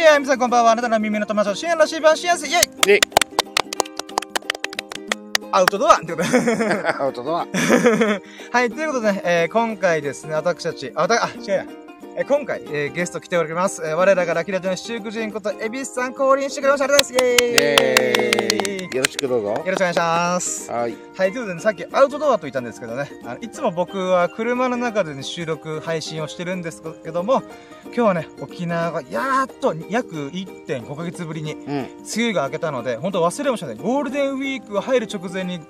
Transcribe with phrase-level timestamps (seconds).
[0.00, 0.72] えー、皆さんこんばんは。
[0.72, 3.00] あなたの耳の友達、深夜のシーバン、深夜す、イェイイェイ
[5.52, 6.88] アウトドアってことで。
[6.88, 7.46] アウトドア。
[8.50, 11.66] はい、ということでね、えー今回ですね、私たち、あ、だ、あ、違うや。
[12.20, 13.80] えー今回、えーゲスト来ております。
[13.82, 16.84] えー我らがラキラジオのシューク人こと、エビスさん降臨してくれました。
[16.84, 17.44] ありがとうございます。
[17.44, 18.96] イイェーイ。
[18.96, 19.54] よろしくどうぞよ。
[19.64, 20.70] ろしくお願いします。
[20.70, 20.96] はい。
[21.16, 27.42] はい、ということで、ね、さっきアウトドアと言ったんですけどね、あのいつも僕は車の中で、ね、収録、配信をしてるんですけども、
[27.86, 31.60] 今日はね、沖縄がやーっと約1.5ヶ月ぶりにうん。
[31.60, 33.76] 梅雨が明けたので、本当忘れましたね。
[33.76, 35.64] ゴールデンウィークが入る直前に梅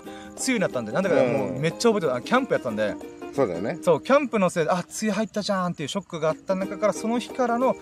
[0.49, 2.15] 雨になったんで、なんだかもうめっちゃ覚えてる。
[2.17, 2.97] あキャンプやったんで、
[3.33, 3.79] そうだよね。
[3.83, 7.77] そう、キャンプのせいで、あ、梅雨入ったじゃんっていうショックがあった中から、その日からの、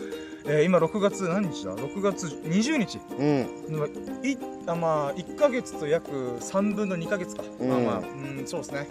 [0.47, 3.01] えー今6月何日だ ?6 月20日。
[3.19, 4.27] うん。
[4.27, 7.43] いあまあ、1ヶ月と約3分の2ヶ月か。
[7.61, 8.03] うんまあまあ、う
[8.43, 8.89] ん、そうですね。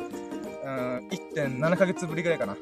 [0.65, 2.57] うん、1.7ヶ月ぶりぐらいかな。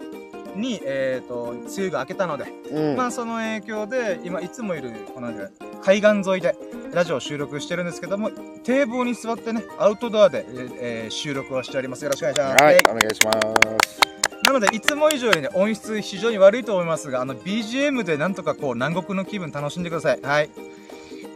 [0.56, 2.96] に、えっ、と、梅雨が明けたので、うん。
[2.96, 5.32] まあその影響で、今いつもいる、この
[5.84, 6.56] 海岸沿いで
[6.94, 8.32] ラジオを収録してるんですけども、
[8.64, 12.04] 堤防に座ってね、アウトドアで、えーえー収録をしております。
[12.04, 12.64] よろしくお願いします。
[12.64, 12.84] はいえ。
[12.90, 14.06] お願いします。
[14.46, 20.22] なので、いつも以上にね、音質非常に悪いと思いますが、あの、BGM でなんとかこう、南国の気分楽しんでください。
[20.22, 20.50] はい。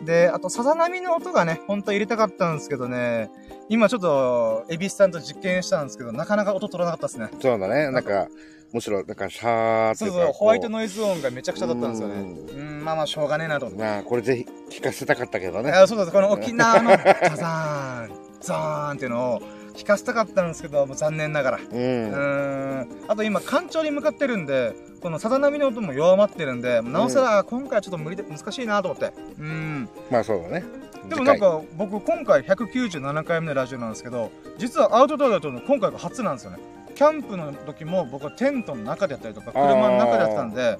[0.04, 3.32] で、あと、さざ波の音がね、本当は入れたかったんですけどね、
[3.68, 7.30] 今ちょっと、エビスさんと実験したんですけど、なかなか音取らなかったですね。
[7.42, 7.92] そうだね。
[7.92, 8.28] なんか、
[8.72, 9.98] むしろ、なんか、シャーって。
[9.98, 10.78] そうそう、ホワイトの。
[10.78, 12.16] ノイズ音がめちゃくちゃだったんですよね。
[12.16, 13.84] ううんん、まあまあ、しょうがねえなと思って。
[13.84, 15.72] まあ、これぜひ聞かせたかったけどね。
[15.72, 18.12] あそうです、この沖縄のザザーン、
[18.42, 19.42] ザーンっていうのを
[19.74, 21.58] 聞かせたかったんですけど、もう残念ながら。
[21.58, 21.80] う。
[21.80, 22.88] ん。
[23.08, 29.14] あと今、干潮に向かってるんで、このさざ波の音も弱まってるんで、なおさら今回はちょっと無理で、難しいなと思って。
[29.40, 29.90] うん。
[30.12, 30.64] まあ、そうだね。
[31.08, 36.60] でもなんか、僕今回197回目のラジオなんですけど、実はアウトドアだと今回が初なんですよね。
[37.00, 40.76] キャンプの時も僕はテントの中でやったりとか、車の中でやってたんで。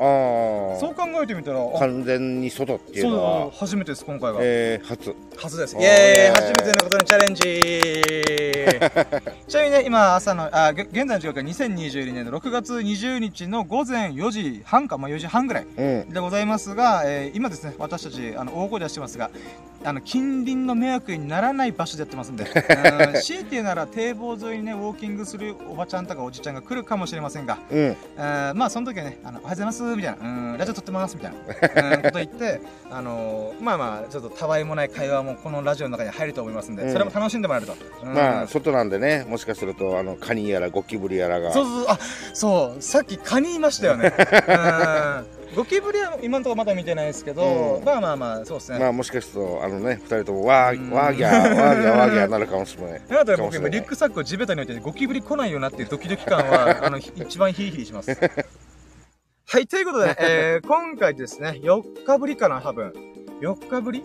[0.78, 4.40] そう考えてみたら、あ完全に外っていうそうのは、初めてです、今回が。
[4.42, 5.16] えー、初。
[5.38, 5.78] 初です。
[5.78, 7.42] イエーイ初めてのことにチャレンジ
[9.48, 16.10] ちなみにね、今朝の、あ、げ現在の時刻は2022年の6月20日の午前4時半か、まあ4時半ぐらいうん。
[16.10, 19.30] でございますが、えー今ですね、私たち、あの、大声出してますが、
[19.86, 27.98] あの、近隣の迷惑にならない場所でやってますんで、 うん強いて言うなら堤防沿いにね、ウォーキングするおばちゃんとかおじちゃんが来るかもしれませんが、うん。
[28.56, 37.76] まあその時はね、あのおはようございますみたいな、うん、ラジオ撮ってますみたいな、 うん、こと言って、あのーまあまあ、ちょっとたわいもない会話もこのラジオの中に入ると思いますんで、うんそれも楽しんでもらえると。
[38.04, 41.52] うんまあ、外なんでね、もしかすると、あの、カニやらゴキブリやらが。
[41.52, 42.00] そうそうそう、あ
[42.34, 44.14] そう、さっきカニいましたよね。
[44.48, 48.80] うんゴキブリは今のところまだ見てないですけど、うんまあまあまあ、そうですね。
[48.80, 53.02] まあもしかするとあのね二人ともわうんーわーぎゃーわーぎゃーわーぎゃーなるかもしれない。
[53.10, 58.12] なので僕今リュックサックを地べたに置いてゴキブリ来ないよなっていうドキドキ感はあのひ一番ヒリヒリします。
[59.52, 62.94] はい、ということで、えー、今回ですね、4日ぶりかな、多分。
[63.42, 64.04] 4日ぶり？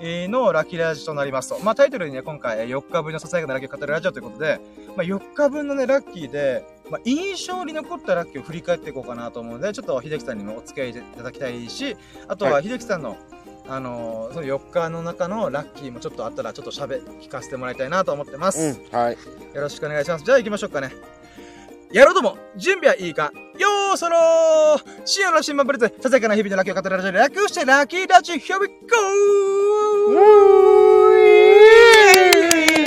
[0.00, 1.60] えーのラッキーラジとなりますと。
[1.60, 4.58] まあタイトルにね、今回えー4日ぶりのささやかなラッキーを語るラジオということで、
[4.96, 11.96] まあ4日分のね、ラッキーで、まあ印象に残ったラッキーを振り返っていこうかなと思うので、ちょっと秀樹さんにもお付き合いいただきたいし、
[12.28, 13.16] あとはは秀樹さんの、
[13.66, 18.78] あのーその4日の中のラッキーもちょっとあったら、ちょっと喋、聞かせてもらいたいなと思ってます。
[18.92, 19.14] うんはい。
[19.14, 19.18] よ
[19.62, 20.24] ろしくお願いします。
[20.24, 20.92] じゃあ行きましょうかね。
[21.92, 28.68] やろうとも、準備はいいかよーそろー深夜の新聞プレゼン、ささやかな日々のラッキーを語るラジオ、略してラッキーラジオ、Here we
[32.76, 32.81] go!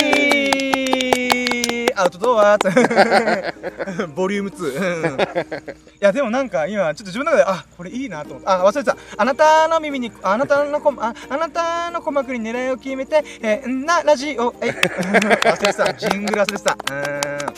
[1.96, 2.58] アウトドア
[4.14, 5.72] ボリューム2。
[5.72, 8.48] いや、でもなんか今、ちょっと自分の中で、あ、これいいなと思って。
[8.48, 8.96] あ、忘れてた。
[9.16, 14.68] あなたの耳に、あなたのこ、あ、あなたの鼓膜に狙いを決めて、えー、な、ラジオ、え、
[15.42, 15.94] 忘れてた。
[15.94, 16.76] ジングル忘れてた。
[16.92, 17.55] うん。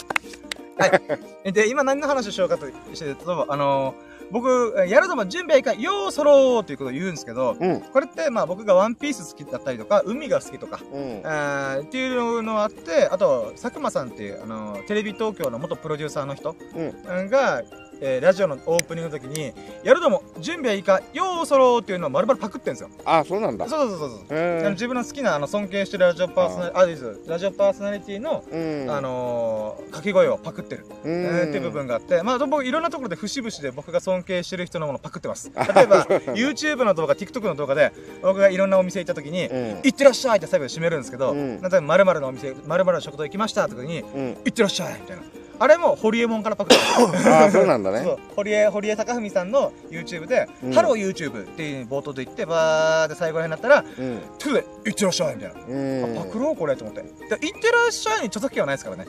[0.79, 1.01] は
[1.45, 1.53] い。
[1.53, 7.81] で、今何の話をしようかとしてると、あのー僕、やるとも準備はいいか、ようそろーっていうことを言うんですけど、うん。
[7.81, 11.81] これって、まあ僕がワンピース好きだったりとか、海が好きとか、うん。
[11.81, 17.31] っていうのがあって、あと、佐久間さんっていう、あのーテレビ東京の元プロデューサーの人うん。
[17.31, 17.63] が、
[18.01, 22.91] えーラジオのオープニングの時に、やるとも準備はいいか、ようそろーっていうのを丸々パクってんですよ。
[23.05, 23.69] あそうなんだ。
[23.69, 24.39] そうそうそうそう。
[24.61, 35.51] あの自分の好きなあの尊敬してるラジオパーソナリティ、あ、ですラジオパーソナリティの、うんあのー掛け声をパクってる、うんえーっていう部分があって、まあ、僕いろんなところで節々で僕が尊敬してる人のものをパクってます。
[35.75, 45.23] 例えば、YouTube の動画、TikTok の動画で、僕がいろんなお店行った時に、うん行ってらっしゃいって最後で締めるんですけど、うん例えば、〇〇のお店、〇〇の食堂行きましたって時に、うん行ってらっしゃいみたいな。
[45.59, 46.83] あれも、ホリエモンからパクって
[47.13, 47.29] ます。
[47.31, 48.07] あそうなんだね。
[48.37, 50.73] 堀江堀江貴文さんの YouTube で「うん。
[50.73, 57.03] ハロー YouTube」っていう冒頭で言ってバーって最後らへんになったらうん「トゥで行ってらっしゃい」みたいな、パクろうこれと思って。
[57.03, 57.09] で
[57.41, 59.07] 行ってらっしゃいに著作権はないですからね。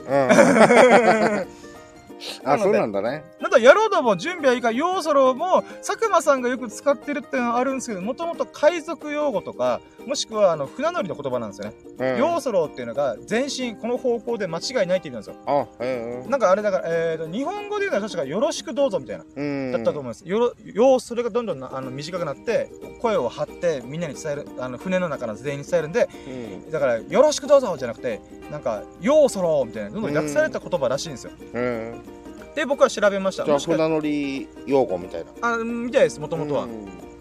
[1.44, 1.70] うん。
[2.44, 3.24] あ、そうなんだね。
[3.40, 11.74] なんだ、野郎ども準備はいいか、ヨーソローも、佐久間さんがよく使ってるっていうのはあるんですけど、もともと海賊用語とか、もしくは、あの、船乗りの言葉なんですよね。
[11.98, 12.18] うん。
[12.18, 15.34] ヨーソローっていうのが、前進、この方向で間違いないって意味なんですよ。
[15.46, 16.28] あ、へえ。
[16.28, 19.24] なんかあれだから、えーと、日本語で言うのは確か、よろしくどうぞみたいな。
[19.36, 19.72] うん。
[19.72, 20.26] だったと思います。
[20.26, 22.70] よろ、よう、それがどんどんなあの短くなって、
[23.00, 26.70] 声を張ってみんなに伝える、あの、船の中の全員に伝えるんで、うん。
[26.70, 28.20] だから、よろしくどうぞじゃなくて、
[28.50, 31.32] なんか、ようそろみたいな、どんどん訳された言葉らしいんですよ。
[31.54, 32.02] うん。
[32.54, 33.44] で、僕は調べました。
[33.44, 35.30] じゃあ、船乗り用語みたいな。
[35.40, 36.66] あ、うんみたいです、もともとは。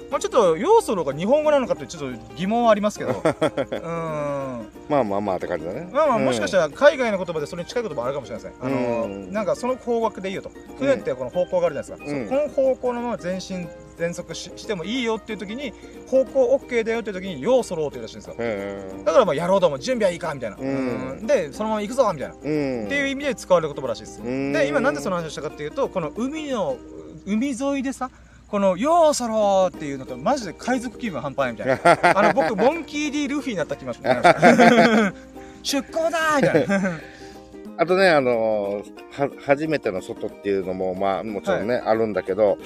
[0.10, 3.12] うんまあちょっと、ようそろが日本語なのかってちょっと疑問はありますけど。
[3.22, 4.70] うーん。
[4.90, 5.88] まあまあまあって感じだね。
[5.92, 6.64] まあまあ、もしかしたら。
[6.64, 8.54] ら海外の言葉でそれに近い言葉あるかもしれません。
[8.60, 10.52] あのうんなんかその方角で言うと。
[10.80, 12.36] 船ってこの方向があるじゃないですか。
[12.36, 13.68] うんそこの方向のまま前進、
[13.98, 15.74] 全速ししてもいいよっていう時に、
[16.08, 18.36] 方向 OK だよっていう時に、ようそろうって言うらしいんですよ。
[18.38, 19.04] うん。
[19.06, 20.58] だからまあやろうとも準備はいいかみたいな。
[20.58, 22.36] うんうんで、そのまま行くぞみたいな。
[22.36, 22.86] うん。
[22.86, 24.22] っていう意味で使われる言葉らしいです。
[24.24, 26.78] うんで、今なんでその話をしたかっていうと、この海の、
[27.26, 28.10] 海沿いでさ、
[28.50, 32.14] この、ようそろーっていうのと、マジで海賊気分半端ないみたいな。
[32.20, 34.34] あの、僕、モンキー D ルフィになった気がしました。
[35.62, 37.00] 出航だーみたいな。
[37.78, 42.58] あとね、あのーは、初めての外っていうのも、まあ、もちろんね、あるんだけど、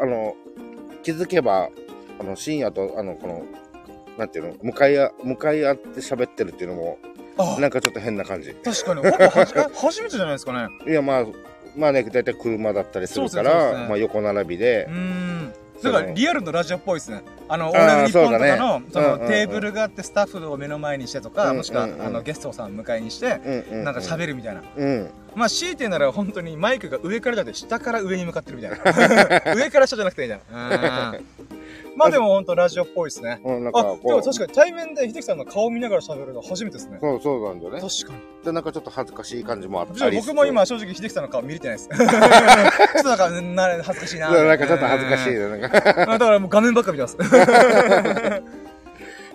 [0.00, 0.34] あの、
[1.02, 1.70] 気づけば、
[2.18, 3.44] あの、深夜と、あの、この、
[4.18, 6.98] なんていうの、向かいあ、向かい合って喋ってるっていうのも、
[7.36, 8.52] あ、なんかちょっと変な感じ。
[8.54, 9.02] 確かに。
[9.02, 10.68] ほぼはじえ初めてじゃないですかね。
[10.86, 11.24] いや、まあ、
[11.76, 15.52] まあね、大体車だったりするから、ねまあ横並びでうー、ん。
[15.80, 17.22] そのだからリアルのラジオっぽいですね。
[17.48, 23.38] あの、あー俺の日本とかの、そのテーブルがあってスタッフを目の前にしてとか、うんもしくは、あの、ゲストさん迎えにして。
[23.70, 24.62] なんか喋るみたいな。
[24.76, 25.10] うん。
[25.34, 28.76] まあ、強いてなら本当にマイクが上からじゃなくて下から上に向かってるみたいな。
[29.54, 30.40] 上から下じゃなくていいじゃん。
[30.40, 31.26] うん
[31.96, 33.40] まあでも本当ラジオっぽいですね。
[33.44, 36.98] うん、なんあ、かでも確かに対面で秀樹さんの顔見ながら喋るの初めてですね。
[37.00, 37.80] そう、そうなんだよね。
[37.80, 38.44] 確かに。
[38.44, 41.88] で、なんかちょっと恥ずかしい感じもあったり僕も今、正直秀樹さんの顔見れてないです。
[41.94, 44.30] ちょっとなんか、な恥ずかしいな。
[44.44, 45.34] なんかちょっと恥ずかしい。
[45.34, 45.68] なんか、
[46.06, 47.16] だからもう画面ばっか見てます。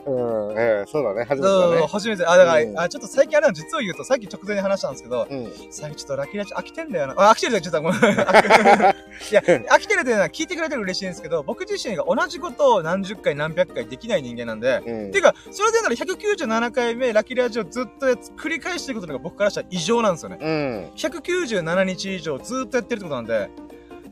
[0.09, 1.87] うん、ええそうだね、初めてそうだね。
[1.87, 2.25] 初めて。
[2.25, 5.51] あ、だから、うんあ、ちょっと最近あれは実を言うと、さっき直前に話したんですけど、うん。
[5.69, 7.13] 最近ちょっとラッキーラジオ飽きてんだよな。
[7.17, 7.81] あ、飽きてるって言っちゃった。
[7.81, 7.99] ごめん。
[9.31, 15.11] いや、飽きてるっていうのは聞いてくれてる嬉しいんですけど、僕自身が同じことを何十回何百回できない人間なんで、うん。
[15.11, 20.37] ていうか、それでなら197回目、ラッキーラジオずっとやつ繰り返してることが僕からしたら異常なんですよね。
[20.41, 20.91] うん。
[20.95, 23.49] 197日以上ずっとやってるってことなんで、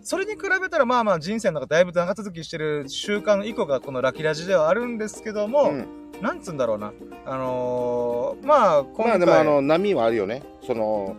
[0.07, 5.88] それに比べたらまあまあ人生の中だいぶ長続きしてる習慣以降がこのラッキーラジではあるんですけども、うん
[6.21, 6.94] なんつうんだろうな。
[7.25, 9.07] あのー、まあ、今回。
[9.07, 10.42] まあでもあの、波はあるよね。
[10.65, 11.15] その、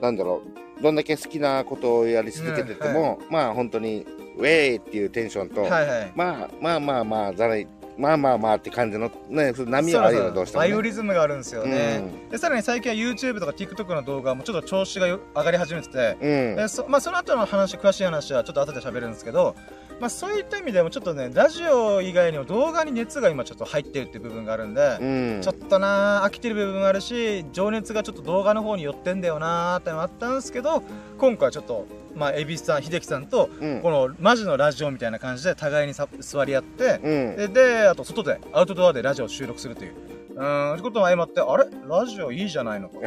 [0.00, 0.42] なんだろ
[0.80, 0.82] う。
[0.82, 4.04] どんだけ好きなことをやり続けてても、まあ本当に、
[4.36, 6.12] ウェイっていうテンションと、はいはい。
[6.16, 10.68] まあまあまあまあ、ざらい、まあまあまあって感じの、ね、波はあるよどうしても、ね。
[10.68, 12.02] バイオリズムがあるんですよね。
[12.02, 16.56] うんで、さらに最近は YouTube とか TikTok の動画もちょっと調子がよ上がり始めてて、うん。
[16.56, 19.54] でそまあ、その後の話、詳しい話はちょっと後で喋るんですけど、
[20.00, 25.04] まあ、そういった意味でもちょっとね、ラジオ以外にも動画に熱が今ちょっと入ってるっていう部分があるんで、う
[25.38, 25.40] ん。
[25.42, 30.82] ちょっとなー飽きてる部分があるし、情熱がちょっと動画の方に寄ってんだよなーってのもあったんですけど、
[31.18, 33.80] 今回ちょっと、まあ、恵比寿さん、秀樹さんと、うん。
[33.80, 37.36] このマジのラジオみたいな感じで互いにさ座り合って、うん。
[37.36, 39.94] で、で、あと外で、アウトドアでラジオを収録するという。
[40.36, 41.66] うーん、ってことも相まって、あれ？
[41.88, 43.00] ラジオいいじゃないのと。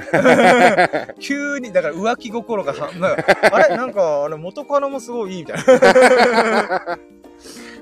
[1.20, 3.76] 急に、だから浮気心がは、なんか、あれ？
[3.76, 6.98] なんか、あれ元カノもすごいいいみたいな。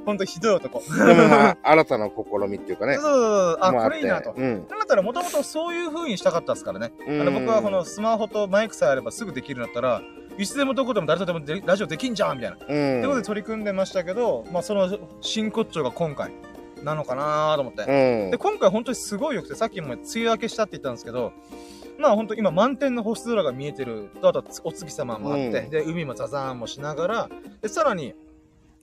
[0.06, 0.82] ほんとひどい男。
[0.90, 2.14] まあ、新たな試
[2.48, 2.94] みっていうかね。
[2.96, 3.10] そうそ
[3.54, 4.34] う、あ、もこれいいなと。
[4.38, 4.68] うん。
[4.68, 6.94] だったらもともとそういう風にしたかったですからね。
[7.08, 10.02] うんあの僕はこのスマホとマイクさえあればすぐできるんだったら、
[10.38, 12.58] いつでもどこでも誰とでもでラジオできんじゃんみたいな。
[12.58, 12.66] うん。
[12.66, 16.32] ということで取り組んでましたけど、まあその真骨頂が今回
[16.86, 17.82] なのかなと思って。
[17.82, 18.38] うんで、。
[18.38, 21.34] 今回本当にすごい良くて、さっきも梅雨明けしたって言ったんですけど、
[21.98, 27.30] まあ本当今満天の星空が見えてると、あとお月様もあって、うんで、海もザザーンもしながら、
[27.62, 28.14] で、さらに、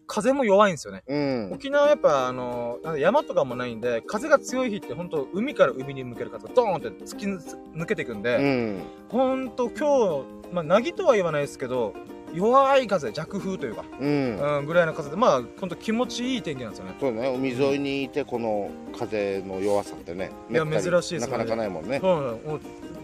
[0.09, 1.05] 風も弱いんですよね。
[1.07, 1.53] うん。
[1.53, 8.83] 沖縄はやっぱあの山とかもないんで風が強い日って本当海から海に向ける風がドーンって突き抜けていくんうで、ん。
[9.09, 11.95] 本当今日まあ凪とは言わないですけど
[12.35, 14.59] 弱い風弱風というか、うん。
[14.59, 20.31] うん、ぐらいの風でまあ本当気持ちいい天気なんですよねそうね、海沿いにいて、この風の弱さってね。
[20.51, 21.99] いや珍しいですよねなかなかないもんね。
[22.01, 22.39] そう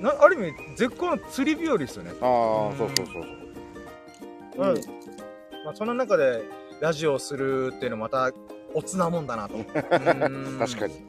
[0.00, 4.94] なある意味絶好の釣り日和ですよね、ああう、んそうそうそううんそう。
[5.64, 6.42] まあ、その中で
[6.80, 8.32] ラジオをするっていうのもまた
[8.74, 9.88] おつなもんだなと確
[10.58, 11.08] 確かに。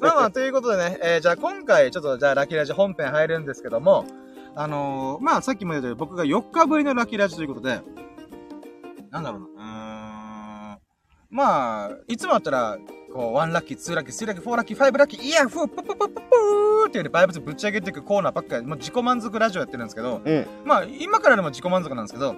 [0.00, 4.04] まあまあ、ということでね、えーじゃあ今回、ちょっとじゃあラッキーラジ本編入るんですけども、
[4.58, 7.82] あのー、まあさっきも言ったように僕が4日ぶりのラッキーラジということで、
[9.10, 10.80] なんだろうな、うーん、
[11.30, 12.78] まあ、いつもあったら、
[13.12, 20.46] こう、1ラッキー、2ラッキー、3ラッキー、4ラッキー、5ラッキー、イヤー、フー、プップップププーっていうね、バイブスぶち上げていくコーナーばっかり、もう自己満足ラジオやってるんですけど、うん。
[20.64, 22.36] まあ、今からでも自己満足なんですけど、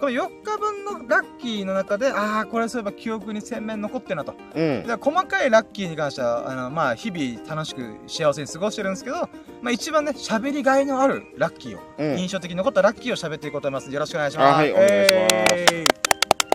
[0.00, 4.34] この4日分のラッキーの中で、ああ、これそういえば記憶に鮮明に残ってるなと。
[4.54, 4.86] うん。
[4.86, 9.28] で細かいラッキーに関しては、あの、まあ、日々楽しく幸せに過ごしてるんですけど、
[9.60, 12.18] まあ、一番ね、喋りがいのあるラッキーを、うん。
[12.18, 13.92] 印象的に残ったラッキーを喋っていこうと思います。
[13.92, 14.52] よろしくお願いします。
[14.54, 16.00] あはいお願いしますえー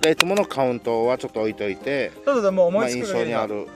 [0.01, 3.67] でいつものカウントはちょっと置いといて、そうそう、もう思まあ、いつ印く限りは象にある。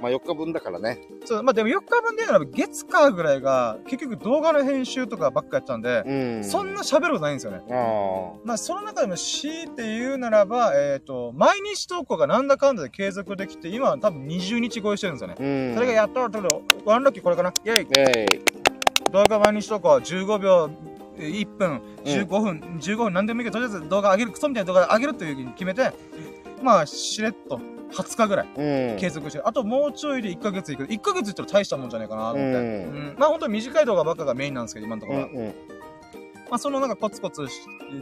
[0.00, 0.98] まあ、4日分だからね。
[1.24, 6.44] そう、まあでも4日分で言うなら月火ぐらいが、結局動画の編集とかばっかやってたんで、うん。
[6.44, 7.60] そんな喋ることないんですよね。
[7.70, 15.34] あまあその中でも強いて言うならば、えっ、と、毎日投稿がなんだかんだで継続できて、今は多分20日超えしてるんですよね。
[15.38, 15.42] あ。
[15.42, 15.74] うん。
[15.74, 16.50] それがやっとるとる、
[16.84, 18.26] ワンラッキーこれかなイェイえ
[19.12, 20.70] 動画毎日投稿15秒、
[21.18, 25.92] えー1分、うん15分、15分何でもいいけど、とりあえず動画上げる、クソみたいな動画上げるというふうに決めて、
[26.62, 27.60] まあ、しれっと
[27.92, 28.48] 20日ぐらい。
[28.98, 29.48] 継続してる。
[29.48, 30.84] あともうちょいで1ヶ月いく。
[30.84, 32.58] 1ヶ月いったら大したもんじゃないかなと思って。
[32.58, 32.64] ううん
[33.12, 33.16] ん。
[33.18, 35.26] まあ本当に短い動画ばっかがメインなんですけど、今のところは。
[35.26, 35.36] うん。
[35.36, 35.54] うん。
[36.50, 37.54] まあそのなんかコツコツし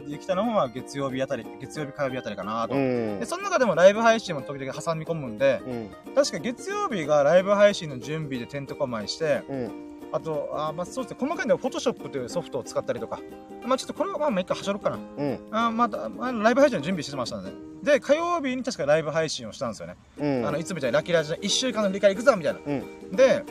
[0.09, 2.75] てきたのも、まあ月曜日あたり、月曜日火曜日あたりかなと。
[2.75, 3.25] うんで、。
[3.25, 5.89] その中でもライブ配信も時々挟み込むんで、うん。
[6.15, 9.88] 確か月曜日がライブ配信の準備でてんとこまいして、うん。
[10.11, 13.19] あと、あまあそうですね、細かいのはフォトショップというソフトを使ったりとか、
[13.65, 14.97] まあちょっとこれはまあまあ一回はしょろっかな。
[15.17, 15.39] うん。
[15.51, 17.51] あまた、まあ、ライブ配信の準備してましたので。
[17.83, 19.95] で、火曜日に確かライブ配信をしたんですよね。
[20.17, 20.45] うん。
[20.47, 22.59] あの、いつもみたいにラッキーラジの1週間の振り返り行くぞみたいな。
[22.65, 23.11] うん。
[23.15, 23.43] で、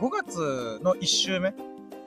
[0.00, 1.54] 5月の1週目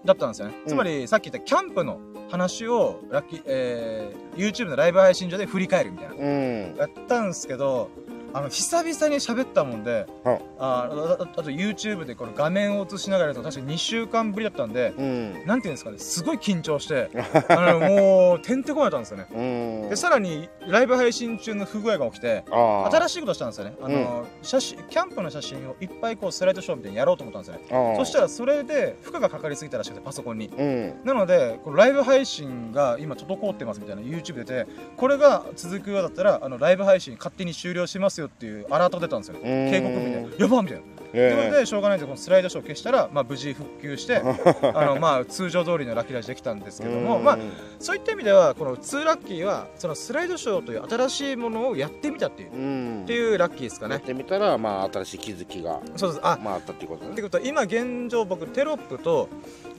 [0.05, 0.55] だったんですよね。
[0.63, 6.15] うんつまり、さっき言ったキャンプの話を、ラッキー、えー、YouTube のライブ配信上で振り返るみたいな。
[6.15, 6.75] うん。
[6.77, 7.89] やったんですけど、
[8.33, 15.45] あの、久々に喋ったもんで、はあああと YouTube でこの画面を映しながらやると確かに2週間ぶりだったんで、うん。
[15.45, 17.09] なんていうんですかね、すごい緊張して、
[17.49, 19.27] あの、もう、てんてこまれたんですよね。
[19.31, 19.89] うん。
[19.89, 22.43] で、さらに、ライブ配信中の不具合が起きて。
[22.49, 23.75] 新しいことしたんですよね。
[23.81, 27.95] あの、写真、キャンプの写真をいっぱいこうスライドショーみたいにやろうと思ったんですよね。
[27.97, 30.47] そしたらそれで負荷がかかりすぎたらしくて、パソコンに。
[30.47, 30.93] うん。
[31.03, 34.67] なので、このライブ配信が今滞ってますみたいな YouTube 出て、
[34.97, 40.29] これが続くようだったら、あの、ライブ配信勝手に終了しますよっていうアラートが出たんですよ警告みたいな。
[40.37, 40.83] やばっみたいな。
[41.11, 44.17] ということえで、しょうがないんで、このスライドショーを消したら、まあ無事復旧して、
[44.73, 47.37] あの、まあ通常通りのラッキーラジできたんですえけども、まあ、
[47.79, 53.01] そういった意味では、この2ラッキーは、そのスライドショーという新しいものをやってみたっていう、うん。
[53.03, 53.93] っていうラッキーですかね。
[53.95, 56.21] やってみたら、まあ、新しい気づきが、そうです。
[56.23, 57.13] あ、まあ、あったっていうことね。
[57.13, 59.29] ってことは今現状僕テロップと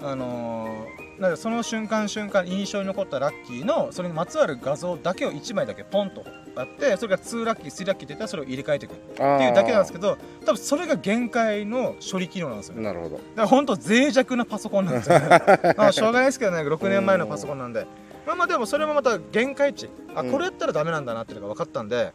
[0.03, 6.25] あのーなんかその瞬間瞬間印象に残ったラッキーのそれにまつわる画像だけを1枚だけポンと
[6.57, 9.23] あってそれが2ラッキー3ラッキーって言ったらそれを入れ替えていくって。
[9.23, 13.17] いうだけなんですけど多分それが限界の処理機能なんですよねなるほど。
[13.17, 15.29] だから本当脆弱なパソコンなんですよ、ね、
[15.77, 17.87] まあしょうがないですけどね6年前のパソコンなんで
[18.27, 22.13] まあまあでもそれもまた限界値あうんこれやったらダメなんだなっていうのが分かったんで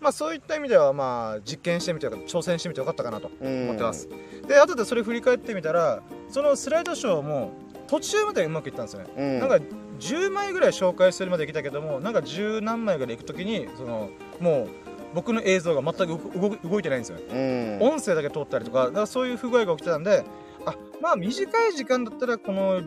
[0.00, 3.62] まあそういった意味ではまあ実験してみて挑戦してみてよかったかなとうん。
[3.64, 4.08] 思ってます。
[4.46, 7.52] で後でそれ振り返ってみたらそのスライドショーも
[7.88, 9.40] 途中までうまくいったんですよね、うん。
[9.40, 9.58] なんか
[9.98, 14.68] 10枚ぐらい紹介するまで来たけどもなんか10何枚ぐらい行く時にそのもう
[15.14, 17.88] 僕の映像が全く動く動いてないんですよね、うん。
[17.88, 20.24] 音声だけ通ったりとかだからそういう不具合が起きてたんで
[20.66, 22.82] あまあ短い時間だったらこの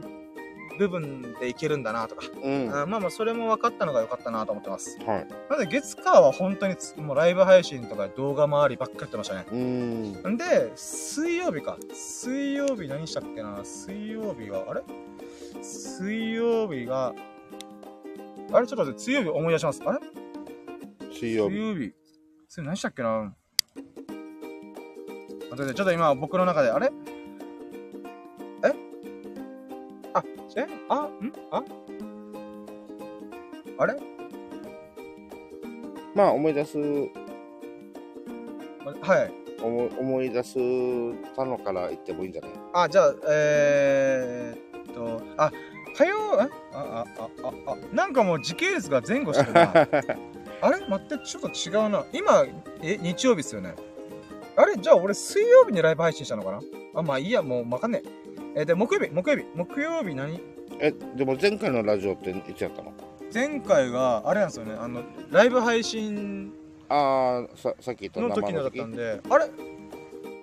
[0.82, 2.74] 部分でいけるんだなとか、うん。
[2.74, 5.28] あまあまあそれも分かったのが良かったなと思ってますはい。
[5.50, 10.14] なので月火は本当につもうライブ配信とか動画周りばっかやってましたねうん。
[10.34, 11.78] んで、水曜日か。
[11.94, 13.64] 水曜日何したっけな？
[13.64, 14.82] 水曜日は、あれ？
[15.62, 17.14] 水曜日が、
[18.52, 18.66] あれ？
[18.68, 19.82] ちょっと待って、水曜日思い出します。
[19.86, 20.00] あれ？
[21.14, 21.56] 水曜日。
[21.56, 21.94] 水曜日。
[22.48, 23.34] それ何したっけな？
[25.52, 26.92] 待って、ちょっと今僕の中で、あれ？
[30.58, 30.68] え？
[30.90, 30.96] あ？
[30.96, 31.64] んあ？
[33.78, 33.96] あれ？
[36.14, 36.84] まあ、思い出す、は
[39.26, 39.32] い。
[39.64, 40.56] 思い思い出す
[41.36, 42.52] たのから言ってもいいんじゃない？
[42.74, 45.52] あ、じゃあ、えー、っと、あ、
[45.96, 46.50] 火曜、え？
[46.74, 49.72] あ、あ、あ、あ、あ、なんかもう時系列が前後してるな。
[50.62, 50.86] あれ？
[50.88, 52.06] 待って、ちょっと違うな。
[52.12, 52.46] 今、
[52.82, 53.76] え、日曜日っすよね。
[54.56, 54.76] あれ？
[54.78, 56.60] じゃあ俺水曜日にライブ配信したのかな？
[56.96, 58.02] あ、まあいいや、もうわかんね。
[58.06, 58.10] え。
[58.56, 60.40] えーで、木曜日、木曜日、木曜日何？
[60.80, 62.94] え、でも前回のラジオっていつやったの？
[63.34, 64.74] 前回が、あれなんですよね。
[64.78, 66.52] あの、ライブ配信
[66.90, 69.46] ああ、ささっき言ったの生時のだった時んで、あれ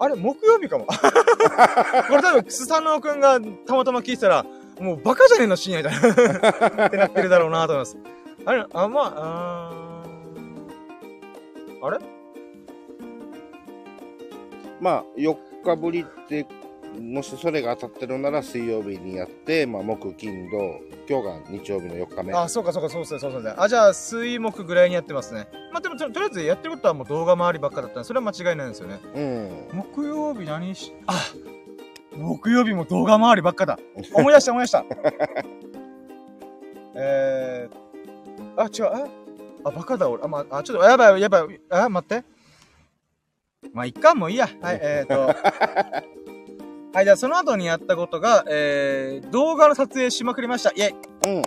[0.00, 0.86] あれ木曜日かも。
[2.08, 4.46] これ多分、スサノオくんがたまたま聞いてたら、
[4.80, 6.86] もうバカじゃねえの深夜みたいな。
[6.86, 7.98] ってなってるだろうなと思います。
[8.46, 11.98] あれあ、まあ、あーあれ？
[14.80, 16.46] まあ、4日ぶりって
[17.00, 23.54] もしそれが当たってるなら水曜日にやって、まあ、木金土今日が日曜日の4日目あ、そうかそうか、そうですね、そうですね。
[23.56, 25.48] あ、じゃあ、水木ぐらいにやってますね。
[25.72, 29.00] まあ、でもと、とりあえずやってることはもう動画周りばっかだったんで、それは間違いないんですよね。
[29.14, 31.14] うん木曜日何し、あ
[32.16, 33.78] 木曜日も動画周りばっかだ。
[34.12, 34.84] 思い出した思い出した。
[36.94, 39.08] えー、あ、違う、あ、
[39.64, 40.22] あ、バカだ俺。
[40.24, 42.24] あ、まあ、ちょっと、やばい、やばい、あ、待って。
[43.72, 44.48] まあ、いっか、もういいや。
[44.60, 45.34] はい、えーと。
[46.92, 50.70] はい、じゃあその後にやったことが、えー、動画の撮影しまくりました。
[50.70, 50.94] イェイ
[51.26, 51.42] うん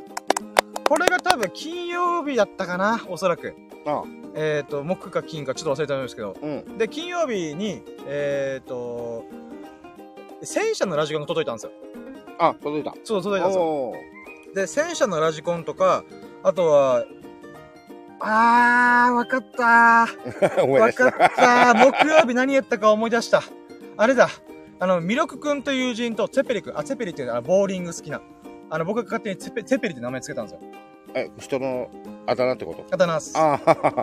[0.88, 3.56] これが多分金曜日だったかな、おそらく。
[3.86, 4.04] あ
[4.36, 6.36] えっ、ー、と、木か金かちょっと忘れたんですけど。
[6.42, 9.24] うんで、金曜日に、えっ、ー、と、
[10.44, 11.72] 戦車のラジコンが届いたんですよ。
[12.38, 13.94] あ届いたそう、届いたんですよ。
[14.54, 16.04] で、戦車のラジコンとか、
[16.44, 17.06] あとは、
[18.20, 20.68] あー、わかったー。
[20.68, 21.86] わかったたー。
[21.86, 23.44] 木曜日何やったか思い出した。
[23.98, 24.30] あれだ。
[24.82, 28.20] あの、ミロク君という友人と、ツェペリ君、あ、ツェペリっていうのはボーリング好きな。
[28.72, 30.60] あの、僕が勝手にツェペツェペリって名前つけたんですよ。
[31.14, 31.92] え人の
[32.26, 32.84] あだ名ってこと？
[32.90, 33.38] あだ名っす。
[33.38, 33.60] あ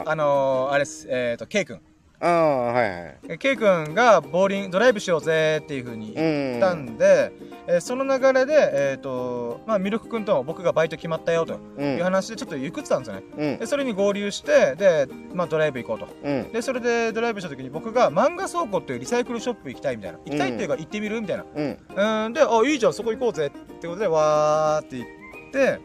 [0.06, 1.08] あのー、あれっす。
[1.10, 1.80] えっ、ー、と、ケイ君。
[2.20, 7.32] あーはいはいえケイ君がボーリング、ドライブしようぜっていう風にう言んったんで、
[7.68, 13.22] えーその流れで、えっ、と、まあ、ミルク君と僕がバイト決まったよとういうん話でちょっと行くってたんですよね。
[13.36, 16.08] うんで、それに合流して、で、まあ、ドライブ行こうと。
[16.24, 20.18] うんで、それでドライブした時に僕が漫画倉庫っていうリサイクルショップ行きたいみたいな。
[20.24, 21.44] 行きたいっていうか行ってみるみたいな。
[21.54, 25.80] うんうーん、で、あ、いいじゃん、そこ行こうぜってことで、わーって行って、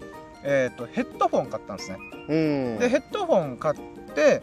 [0.46, 1.98] えっ、と、ヘッドフォン買ったんですね。
[2.30, 2.36] う
[2.78, 3.76] んで、ヘッドフォン買っ
[4.16, 4.42] て、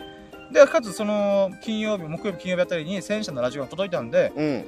[0.52, 4.64] で、かつその、金曜日、木曜日、金曜日あたりに戦車のラジオが届いたんで、うん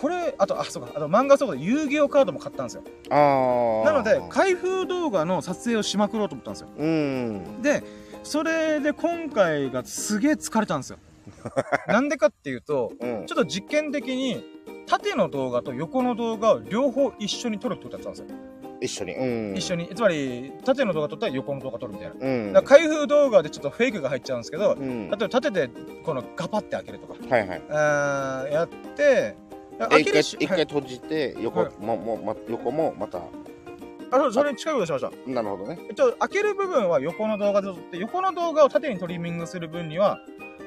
[0.00, 2.82] これ、あと、あ、そうか、あと漫画倉庫で遊戯王カードも買ったんですよ。
[3.10, 6.68] なので、開封動画の撮影をしまくろうと思ったんですよ。
[6.76, 7.84] うんで、
[8.24, 10.98] それで今回がすげえ疲れたんですよ。
[11.86, 14.44] なんでかっていうと、うんちょっと実験的に、
[14.86, 18.51] 縦の動画と横の動画を両方一緒に撮るってことやってたんですよ。
[18.82, 19.14] 一緒に。
[19.14, 19.56] うん。
[19.56, 19.88] 一緒に。
[19.94, 22.14] つまり、縦の動画撮ったら横の動画撮るみたいな。
[22.20, 22.52] うん。
[22.52, 25.08] だから開封動画でちょっとフェイクが入っちゃうんですけど、うん。
[25.08, 25.70] 例えば縦で
[26.04, 27.62] このガパって開けるとか、はいはい。
[27.70, 29.36] あーやって、え
[29.76, 31.72] 一回開けるし一回閉じて横はい。
[31.84, 33.18] ももま横もまた。
[33.18, 35.10] あそうそれに近いことしました。
[35.30, 35.78] なるほどね。
[35.88, 40.18] えっと、開ける部分は横の動画で撮って、横の動画を縦にトリミングする分には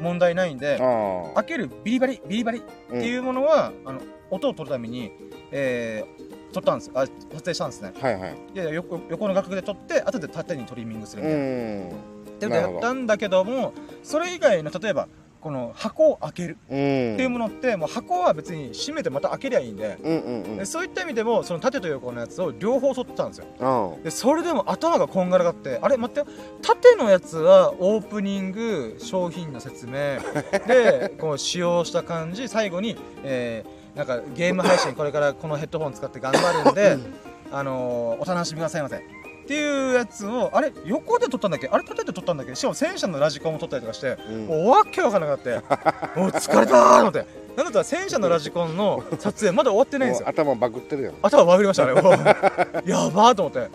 [0.02, 5.12] 問題ないんで、ああ開けるビリバリ、ビリバリっていうものは、あの、音を取るために、
[5.52, 6.92] えー、撮ったんです。
[6.94, 7.94] あ、撮影したんですね。
[8.00, 8.36] はいはい。
[8.54, 11.46] で、横横の画角で撮って、後で縦にトリミングするみうたいな。
[11.46, 11.90] ん。
[11.90, 15.08] っていうのをやったんだけども、それ以外の、例えば、
[15.42, 16.58] この箱を開ける。
[16.72, 17.14] うん。
[17.14, 20.58] っていうものって、もう箱は別に閉めてまた開けりゃいいんで、うんうんうん。
[20.58, 23.46] でそういった意味でも、その縦と横のやつを両方撮ってたんですよ。
[23.60, 24.04] あ。
[24.04, 26.28] でそれでも頭がこんがらがってあれ待ってよ。
[26.64, 29.94] 縦のやつはオープニング商品の説明。
[30.68, 36.98] でこう使用した感じ最後に、えーなんかゲーム配信これからこのヘッドホン使って頑張るんで、
[37.52, 39.02] あのーお楽しみくださいませっ
[39.48, 41.68] ていうやつをあれ横で撮ったんだっけ？
[41.72, 42.56] あれ縦で撮ったんだっけ？
[42.56, 44.46] しかも戦車のラジコンも撮ったりとかしてうん。
[44.48, 45.56] もうわけわかんなくなって
[46.20, 47.26] もう疲れたーと思って。
[47.56, 50.28] なんだったら戦車のラジコンの撮影まだ終わってないんですよ。
[50.28, 51.14] 頭バグってるよ。
[51.22, 51.94] 頭バグりましたね。
[51.94, 52.12] もう
[52.90, 53.70] やばーと思って。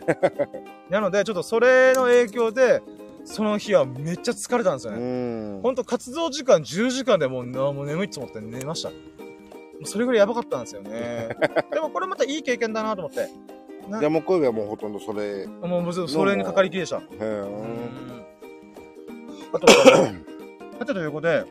[0.90, 2.82] なので、ちょっとそれの影響で、
[3.30, 5.58] その日はめっちゃ疲れたんですようね。
[5.58, 8.90] んほんと活動時間10時間でもうなもう眠いと思って寝ました。
[9.84, 11.28] それぐらいやばかったんですよね。
[11.72, 13.28] でもこれまたいい経験だなと思って。
[13.88, 17.02] じゃあもう木曜日はもうほとんどそれへもうむずそれにかかりきりでした。
[17.20, 18.10] えうん
[19.52, 19.66] あと、
[20.78, 21.44] 縦と横で、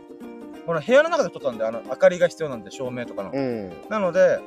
[0.65, 3.31] この部屋の中で撮ったんで、あの、明かりが必要なんで、照明とかの。
[3.33, 4.39] うんなので、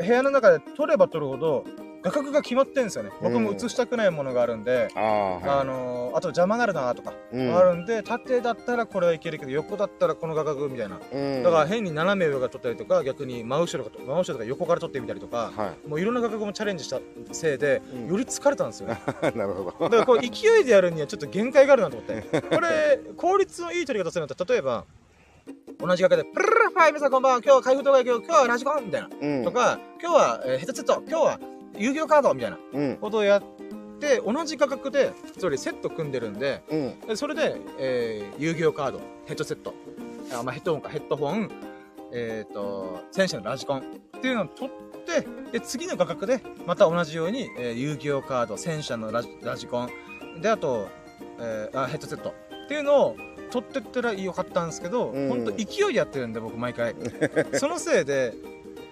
[0.00, 1.64] へ部屋の中で撮れば撮るほど、
[2.04, 3.10] 画角が決まってんですよね。
[3.22, 5.04] 僕も映したくないものがあるんで、ああ
[5.38, 11.00] はあのーあと邪魔なるなとか、いうんあるんで、縦だったらこれはいけるけど、横だったらこの画角みたいな。
[11.12, 17.00] うんだから変に斜め上から撮ったりとか、逆に真後ろがと、真後ろとか横から撮ってみたりとか、はもういろんな画角もチャレンジした
[17.32, 19.00] せいで、うんより疲れたんですよね。
[19.22, 22.40] い なるほどだからこう勢いでやるにはちょっと限界があるなと思って。
[22.54, 24.84] これ、効率のいい撮り方するんだったら、例えば、
[25.78, 29.08] 同じ画角で、プルルルハイ皆さんこんばんは、今日は開封動画今日はラジコンみたいな。
[29.20, 31.38] うんとか、今日は、えーヘッドセット、今日は
[31.78, 32.96] 遊戯王カードみたいなうん。
[32.96, 33.42] ことをやっ
[34.00, 37.00] て、同じ価格で、それセット組んでるんで、うん。
[37.00, 39.74] でそれで、えー遊戯王カード、ヘッドセット、
[40.32, 41.50] あ、まあ、ヘッドホンか、ヘッドホン、
[42.12, 49.90] えっ、と、戦車のラジコンっていうのを取って、で、次の価格で、また同じように、えー遊戯王カード、戦車のラジラジコン、
[50.40, 50.88] で、あと、
[51.40, 52.34] えーあ、ヘッドセット。
[52.64, 53.16] っていうのを
[53.50, 55.28] 取ってったらよかったんですけど、うん。
[55.28, 56.94] ほんと勢いでやってるんで、僕毎回。
[57.54, 58.32] そのせいで、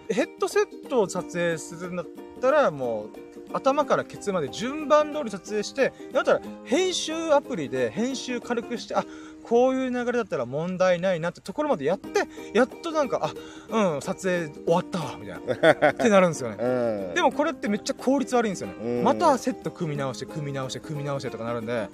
[0.09, 2.07] ヘッドセットを撮影するんだっ
[2.43, 3.09] たら、もう、
[3.55, 9.05] 頭からケツまで順番通り撮影して、だったら編集アプリで編集軽くして、あ、
[9.43, 12.23] こういう流れだったら問題ないなってところまでやって、
[12.55, 13.33] やっとなんか、
[13.71, 15.91] あ、うん、撮影終わったわ、みたいな。
[15.91, 16.57] ってなるんですよね。
[16.59, 17.15] うん。
[17.15, 18.75] でもこれってめっちゃ効率悪いんですよね。
[18.81, 21.89] うんまたセット組み直して、組み直して、組み直してとかなるんで、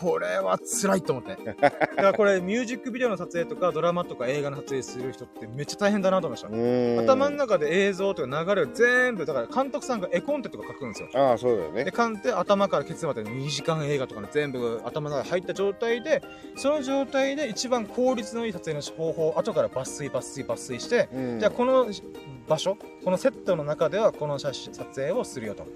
[0.00, 1.36] これは辛いと思って。
[1.56, 6.54] だからこれミュージックビデオの撮影とかドラマとか映画の撮影する人ってめっちゃ大変だなと思いました。
[6.54, 6.60] う
[6.96, 7.00] ん。
[7.00, 11.08] 頭の中で映像とか流れを全部、だから監督さんが絵コンテとか書くんですよ。
[11.14, 11.92] ああ、そうだよで、ね。
[11.92, 16.22] かんで頭からケツまで2時間映画とかの全部頭の中に入った状態で、
[16.56, 21.86] その状態で一番効率のいい撮影の方法を後から抜粋抜粋抜粋して、うんじゃあこの
[22.48, 25.66] 場所、このセットの中ではこの写真撮影をするよと。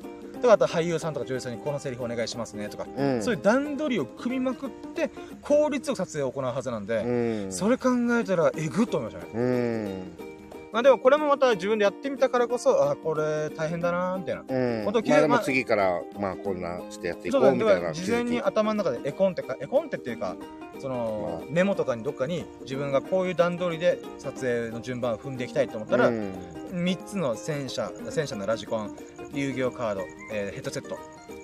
[0.41, 3.23] だからあと俳優さんとか女優さんにこのセリフお願いしますねとか、うん。
[3.23, 5.11] そういう段取りを組みまくって
[5.43, 7.53] 効率よく撮影を行うはずなんで、うん。
[7.53, 9.43] それ考えたらえぐっと思いましたね。
[9.43, 10.31] うん。
[10.73, 14.45] まあでもこれもまた自分でやってみたからこそ、あ、これ大変だなーみたいな。
[14.49, 14.85] うん。
[14.85, 17.93] 本当まあでもまあ次から、まあこんなしてやっていこそうみたいな。
[17.93, 20.37] 事前に頭の中で絵コンテか、絵コンテっていうか、
[20.79, 26.33] その、メモとかにどっかに自分がこういう段取りで撮影の順番を踏んでいきたいと思ったら、うん
[26.71, 28.97] 3つの戦車、戦車のラジコン、
[29.33, 30.97] 遊戯王カード、えーヘッドセット。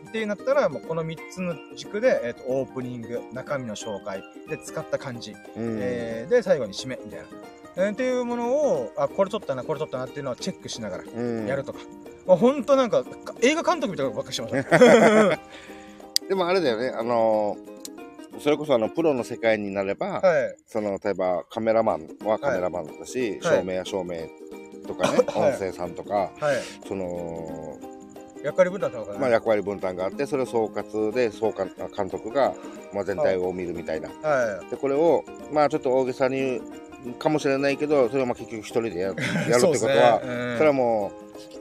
[0.09, 5.79] ってなったら、もうこの3つの軸で、えーとオープニング、中身の紹介、で、使った感じ、うん。
[5.81, 7.27] えーで、最後に締め、みたいな。
[7.77, 11.81] えーっていうものを、あ、これ撮ったな、これ撮ったなっていうのをチェックしながらうんやるとか。
[12.27, 15.41] まあ、ほんとなんか、か映画監督みたいなことばっかりしてましたね。
[16.29, 17.77] でもあれだよね、あのー
[18.39, 20.57] それこそあのプロの世界になれば、はい。
[20.67, 24.29] その例えばカメラマンはカメラマンだし、はい照明は照明
[24.87, 26.57] とかね、 はい音声さんとか、はい。
[26.87, 27.77] その、
[28.43, 29.19] 役割分担とかね。
[29.19, 32.55] まあ、役割分担があってそれを総括で総監監督が、
[32.93, 36.61] まあ、全体を見るみたいな、はでこれをまあちょっと大げさに言
[37.13, 39.81] うかもしれないけどそれをまあ結局一人でや やるってい。
[39.81, 41.11] ことはそ,、ねうんれはも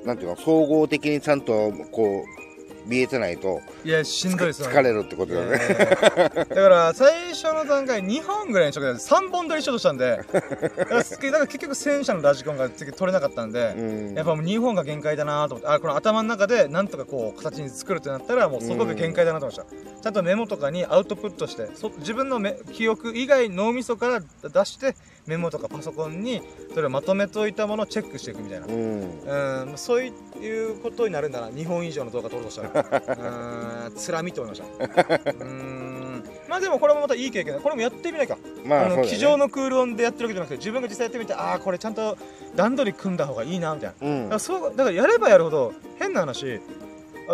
[0.04, 2.45] うなんていうの総合的にちゃんとこう
[2.86, 4.76] 見えてないといや、しんどいですよね。
[4.76, 20.02] 疲れるってことだよね、えーだから、最初の段階2本ぐらいにしとけど、3本撮りしようとしたんで、だから結局戦車のラジコンが次取れなかったんで、うんやっぱもう2本が限界だなと思って、あ、この頭の中でなんとかこう形に作るってなったら、もうそこが限界だなと思いました。
[20.04, 24.08] ちゃんとメモとかにアウトプットして、そ自分のめ記憶以外脳みそか
[24.44, 24.96] ら出して、
[25.28, 26.42] メモとかパソコンに
[26.74, 28.68] それをまとめておいたものをチェックしていくみたいな。
[28.68, 33.86] うんうん、そういうことになるんだな、2本以上の動画撮ろうとしたら。
[33.88, 35.32] うん、つらみと思いました。
[35.32, 36.24] うん。
[36.48, 37.60] まあでもこれもまたいい経験だ。
[37.60, 38.38] これもやってみないか。
[38.66, 42.18] まあそうだよね机上のクールオンでやってるわけじゃなくて、自分が実際やってみて、ああ、これちゃんと
[42.56, 44.08] 段取り組んだ方がいいな、みたいな。
[44.08, 46.60] うんだからそう、だからやればやるほど、変な話、あ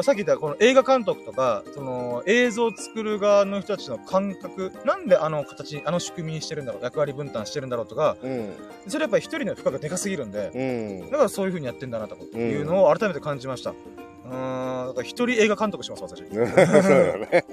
[0.04, 8.54] さっき言ったこの映画監督とか、その映像を作る側の人たちの感覚、なんであの形に、あの仕組みにしてるんだろう、役割分担してるんだろうとか、うん
[8.88, 13.72] それやっぱり一人の負荷がでかすぎるんで、うんだからそういう風にやってんだなというのを改めて感じました。
[13.72, 16.22] うーん、だから一人映画監督します、私。
[16.24, 17.46] う そうだね。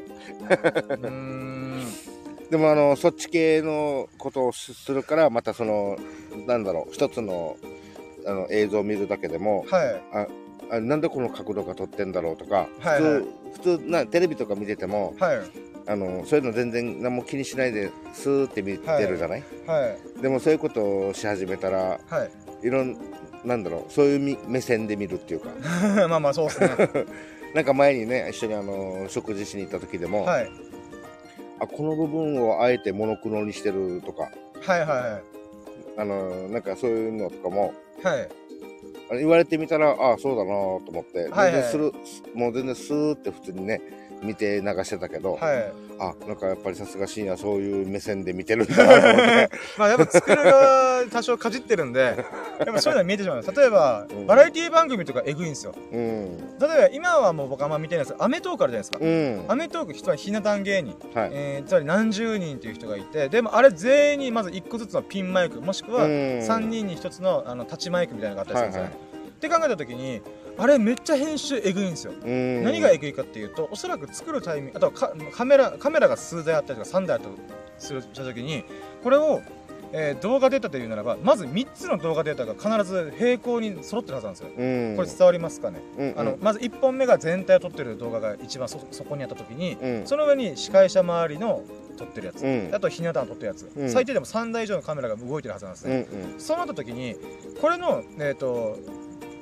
[2.51, 5.99] でもあのそっち系のことをすするからまたその
[6.47, 7.57] なんだろう一つの
[8.27, 10.03] あの映像を見るだけでもはい。
[10.13, 10.27] あ
[10.71, 15.39] なんでこの角度が撮ってんだろうとか、はいはい普通普通なテレビとか見ててもはい。
[15.87, 20.21] あのそういうの全然何も気にしないでスーって見てるじゃない、はい。
[20.21, 22.25] でもそういうことをし始めたらは
[22.63, 22.67] い。
[22.67, 22.99] いろん
[23.45, 25.49] なんだろうそういうみ目線で見るっていうか
[26.09, 26.69] まあまあ、そうですね。
[27.55, 30.51] なんか前にね一緒にあの食事しに行った時でも、はい。
[31.61, 35.21] あこの部分をあえてモノクロにしてるとかはいは
[35.97, 38.29] あのなんかそういうのとかもいはい。
[39.13, 41.93] 言われてみたらああそうだなと思って、はいはい全然する
[42.35, 43.81] もう全然スーって普通にね
[44.23, 45.73] 見て流してたけど、はい。
[46.01, 52.01] あなんかやっぱりさすが深夜そういう目線で見てるんだなと思って まあやっぱ作る側多少かじってるんで、
[52.65, 53.43] やっぱそういうのは見えてしまう。
[53.43, 55.75] 例えば、うんバラエティ番組とかエグいんですよ。
[55.93, 58.99] うん例えば今はもう僕あんま見てないですけど、アメトークあるじゃないですか。
[59.01, 69.01] うんアメトーク人はひな壇芸人、はい、えー、つまり何十人っていう人がいて、でもあれ全員にまず1個ずつのピンマイク、もしくはうん3人に1つのあのタッチマイクみたいなのがあったりするんですよね。
[69.01, 70.21] はいって考えた時に、
[70.59, 72.13] あれめっちゃ編集エグいんですよ。
[72.13, 72.65] うん。
[72.65, 77.35] 何がエグいかっていうとおそらく作るタイミングあとはカカメラカメラが数台あったりとか3台あったり
[77.79, 78.65] するした時に
[79.03, 79.41] これを、
[79.93, 84.97] えー動画データで言うならばまず3つの動画データが必ず並行に揃ってるはずなんですよ、うん。
[84.97, 90.07] これ伝わりますかね、うんあのまず1本目が全体を撮ってる動画が一番そそこにあった時に、うん。
[90.07, 91.63] その上に司会者周りの
[91.97, 92.71] 撮ってるやつ、うん。
[92.75, 93.91] あとひな壇撮ってるやつ、うん。
[93.91, 96.07] 最低でも3台以上のカメラが動いてるはずなんですうんね、
[96.39, 97.17] そうなった時に
[97.61, 98.77] これのえっ、と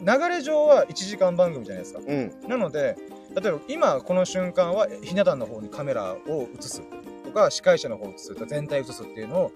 [0.01, 2.01] 流れ上は1時間番組じゃないですか。
[2.07, 2.33] うん。
[2.49, 2.97] なので、
[3.41, 6.83] 例えば今この瞬間はひな壇の方にカメラを映す
[7.25, 9.53] とか、司会者の方を映すとか、全体を映すっていうのを、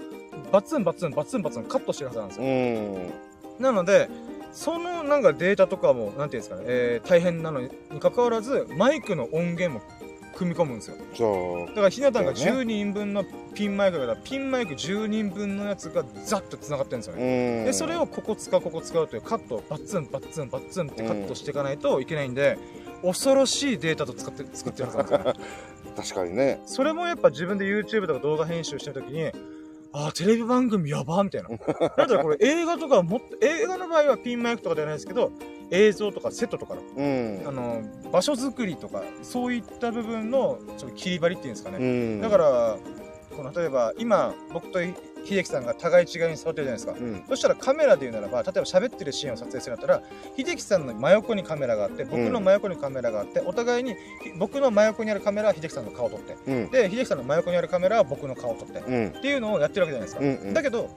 [0.52, 2.50] バツンバツンバツンバツンカットしてるはずなんですうよ。
[2.50, 3.10] ん。
[3.58, 4.08] なので、
[4.52, 9.80] そのなんかデータとかも、なんていうんですかね、えー大変なのに関わらず、マイクの音源も
[10.40, 10.96] 組み込むんですよ。
[11.14, 17.58] そうだからひな壇がそうね10人分のピンマイクだから、ピンマイク10人分のやつがザッと繋がってるんですよね。
[17.58, 22.58] うんで、それをここ使う、ここ使うというカットをバッツン、バッツン、バッツンってカットしていかないといけないんで、
[23.02, 25.40] 恐ろしいデータと使って、作ってるはずなんですよね。
[25.96, 29.30] 確かにねそれもやっぱ自分で YouTube とか動画編集してるときに、
[29.92, 31.48] あー、テレビ番組やばみたいな。
[31.96, 35.32] だったらこれ映画とかもっと、映画の場合はピンマイクとかじゃないですけど、
[35.70, 41.78] 映像とかセットとかの、うんあの、場所作りとか、そういった部分の、ちょっと切り張りっていうんですかね。
[41.78, 42.76] うんだから、
[43.36, 44.80] この例えば、今、僕と
[45.24, 46.92] 秀樹さんが互い違いに座ってるじゃないですか。
[46.92, 47.24] うん。
[47.28, 50.02] そしたらカメラで言うならば、例えば喋ってるシーンを撮影するんだったら、
[50.36, 53.96] 秀樹さんの真横にカメラがあって、僕の真横にカメラがあって、お互いに、ひ
[54.36, 56.70] 僕の真横にあるカメラは秀樹さんの顔を撮って、うん。
[56.70, 59.22] で、秀樹さんの真横にあるカメラは僕の顔を撮って、っうん。
[59.22, 60.20] ていうのをやってるわけじゃないですか。
[60.20, 60.54] うんうん。
[60.54, 60.88] だけど、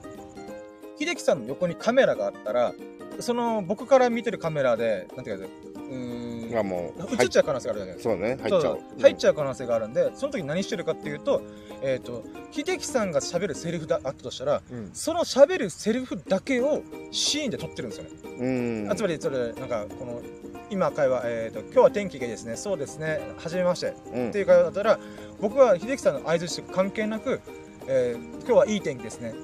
[0.98, 2.72] 秀樹さんの横にカメラがあったら、
[3.20, 8.14] その僕から見てるカメラで、なんていうか、うーん、がもう映っちゃう可能性があるじゃないですか。
[8.14, 11.42] そうね入っちゃう入っちゃう可能性があるんで、その時何してるかっていうと、
[11.82, 18.10] えっ、と、秀樹さんが喋るセリフだあったとしたら、うんその喋るセリフだけをシーンで撮ってるんですよね。
[18.38, 20.22] うんあつまり、それ、なんか、この、
[20.70, 22.56] 今会話、えっ、と、今日は天気がいいですね。
[22.56, 23.20] そうですね。
[23.36, 23.94] はじめまして。
[24.12, 24.98] うんっていう会話だったら、
[25.40, 27.40] 僕は秀樹さんの合図して関係なく、
[27.86, 29.34] えー今日はいい天気ですね。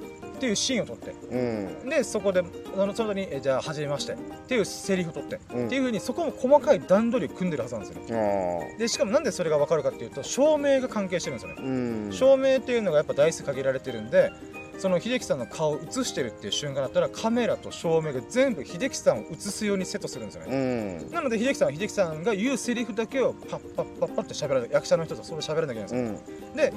[0.41, 1.13] っていうシーンを撮って。
[1.29, 2.43] うんで、そこで、
[2.75, 4.13] そのそに、えーじゃあ、はじめまして。
[4.13, 4.15] っ
[4.47, 5.39] ていうセリフを撮って。
[5.53, 8.73] うんっていうふうに、そこも細かい段取りを組んでるはずなんですよね。
[8.75, 11.61] あで、しかもなんでそれがわかるかっていうと、照明が関係してるんですよね。
[11.61, 14.31] ーうん照明っていうのがやっぱ台数限られてるんで
[14.79, 26.73] その秀樹さんの顔を映してるっていう瞬間だったらカメラと照明が全部秀樹さんを映すようにセットするんですようね、んなので秀樹さんは秀樹さんが言うセリフだけをパッパッパッパッって喋らない役者の人とそれを喋らなきゃいけないんですよ、うんえ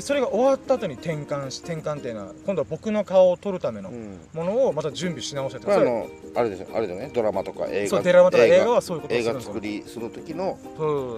[0.00, 4.18] それが終わった後に転換し転換っていうのは今度は僕の顔を撮るためのうん。
[4.32, 7.10] ものをまた準備し直してこれあのあれですよあれだよね。
[7.14, 7.88] ドラマとか映画。
[7.90, 8.64] そうドラマとか映画。
[8.66, 10.58] 画はそういうことを映画作りする時の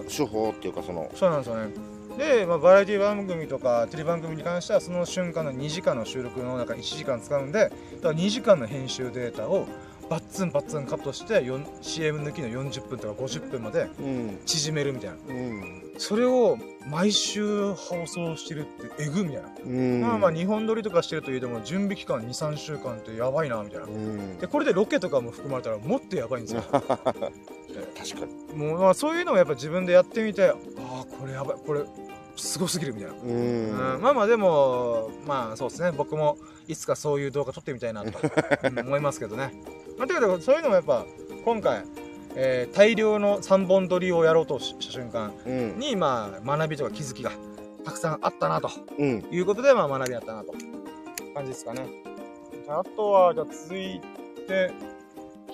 [0.08, 1.10] 手法っていうかその。
[1.14, 1.96] そうなんですよね。
[2.18, 9.66] で、まあ、バラエティ番組とかテレビ番組に関してはその瞬間の2時間の収録の中1時間使うんでだから2時間の編集データを
[10.08, 11.44] バッツンバッツンカットして
[11.82, 14.38] CM 抜きの40分とか50分までうん。
[14.46, 15.16] 縮めるみたいな。
[15.28, 20.00] うんそれを毎週放送してるってえぐみたいな、うん。
[20.00, 23.86] まあまあ2本撮りとかしてるといえども準備期間23週間ってやばいなみたいな。
[23.86, 24.38] うん。
[24.38, 26.62] でこれでロケとかも含まれたらもっとやばいんですよ。
[26.70, 27.30] 確か
[28.52, 28.56] に。
[28.56, 31.82] もうまあそういうのをやっぱ自分でやってみてああこれやばいこれ
[32.36, 33.98] すごすぎるみたいな。
[33.98, 35.92] まあまあでもまあそうですね。
[35.92, 38.18] 僕もいつかそういう動画撮ってみたいなと、
[38.62, 39.52] うん思いますけどね。
[39.98, 41.06] まあ、ということでそういうのもやっぱ
[41.44, 41.82] 今回、
[42.38, 47.32] えー大量の3本撮りをやろうとした瞬間うんにまあ学びとか気づきが
[47.84, 50.52] たくさんあったなとうんいうことでまあ学びだったなと
[51.34, 51.86] 感じですかね。
[52.68, 54.00] ああとはじゃあ続い
[54.46, 54.70] て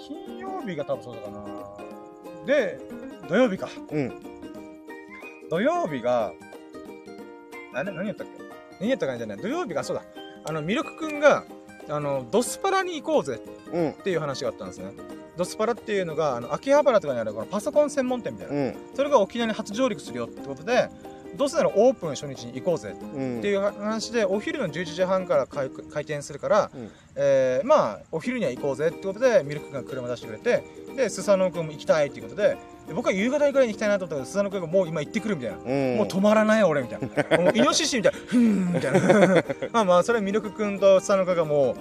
[0.07, 1.45] 金曜日が多分そうだかな。
[2.47, 2.79] で
[3.29, 3.69] 土曜日か。
[3.91, 4.13] うん
[5.51, 6.33] 土曜日が、
[7.75, 8.33] あれ何やったっけ？
[8.81, 9.37] 何やったかじゃない。
[9.37, 10.03] 土曜日が、そうだ。
[10.47, 11.45] あの、ミルクくんが、
[11.91, 13.39] あの、ドスパラに行こうぜ
[13.71, 14.93] うんっていう話があったんですね。
[15.37, 18.55] ドスパラっていうのが、あの、秋葉原とかにあるこのパソコン専門店みたいな。
[18.55, 20.89] うんそれが沖縄に初上陸するよってことで、
[21.37, 30.63] どうせならオープン初日に行こうぜうんっていう話で、お昼の11時半から開開店するから、うんえーまあ、お昼には行こうぜってことで、ミルク君が車出してくれて、
[30.95, 35.57] で、スサノオ君も行きたいっていうことで、で僕は夕方ぐらいに行きたいなと思ったけど、スサノオ君がもう今行ってくるみたいな。
[35.57, 37.39] うんもう止まらない俺みたいな。
[37.39, 38.19] もうイノシシみたいな。
[38.27, 39.45] ふーんみたいな。
[39.73, 41.77] まあまあ、それはミルク君とスサノオ君がもう、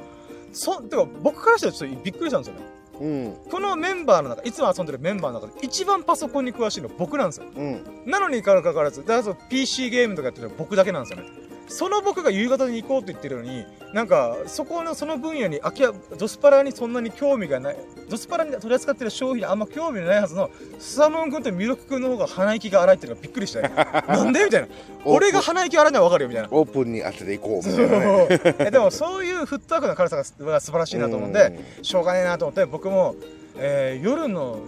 [0.54, 2.81] そ、てか僕からしたらちょっとびっくりしたんですよね。
[3.02, 7.46] うんこのメンバーの中、いつも遊んでるメンバーの中で一番パソコンに詳しいの僕なんですよ。
[7.56, 11.30] うんなのにかかわらず、だからそう PC ゲームとかやってるの僕だけなんですよね。
[11.72, 17.78] その僕が夕方に行こうって言ってるのに、なんか、そこの、その分野に、空き家、ドスパラにそんなに興味がない、
[18.10, 24.68] ドスパラに取り扱ってる商品にあんま興味ないはずの、スサノン君とミルク君の方が鼻息が荒いっていうのがびっくりして、 なんでみたいな。
[25.06, 26.50] 俺が鼻息荒いのはわかるよ、みたいな。
[26.52, 33.16] オープンに当てていこうみそたいなね でもそういうフットワークの軽さがすが素晴らしいなと思うんで、しょうがねえなと思って僕も、
[33.58, 34.60] えー夜の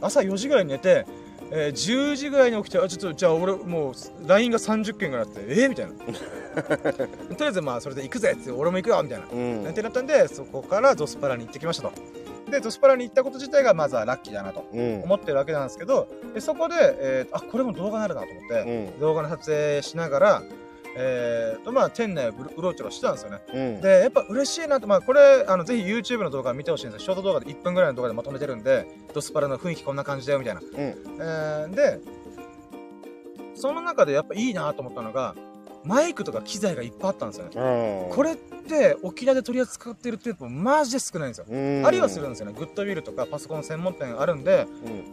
[0.00, 1.06] 朝4時ぐらいに寝て、
[1.50, 3.94] えー10時ぐらいに起きてあちょっとじゃあ俺もう
[4.28, 5.92] LINE が30件ぐらいあってえー、みたいな。
[6.58, 9.66] とりあえずまあそれで行くぜって俺も行くよみたいな、うん。
[9.68, 11.92] ってなったんでそこからドスパラに行ってきましたと。
[12.50, 15.02] でドスパラに行ったこと自体がまずはラッキーだなとうん。
[15.02, 19.00] 思ってるわけなんですけどでそこで、えーあこれも動画になるなと思って、うん。
[19.00, 20.42] 動画の撮影しながら
[20.96, 27.06] えーとまあ店内をうろちょろしてたんですよねうんで、やっぱ嬉しいなと、まあ、これ、あの、ぜひ YouTube の動画見てほしいんですよ。
[27.06, 30.60] ショート動画で1分ぐらいの動画でまとめてるんで、ドスパラの雰囲気こんな感じだよ、みたいな。
[30.60, 32.00] うんえーで、
[33.54, 35.34] その中でやっぱいいなと思ったのが、
[35.88, 37.50] マイクとか機材がいっぱいあったんですよね。
[38.08, 38.14] うん。
[38.14, 41.46] これって沖縄で取り扱ってる店舗マジで少ないんですよ。
[41.48, 42.52] うん、ありはするんですよね。
[42.52, 44.66] グッドウィルとかパソコン専門店あるんで、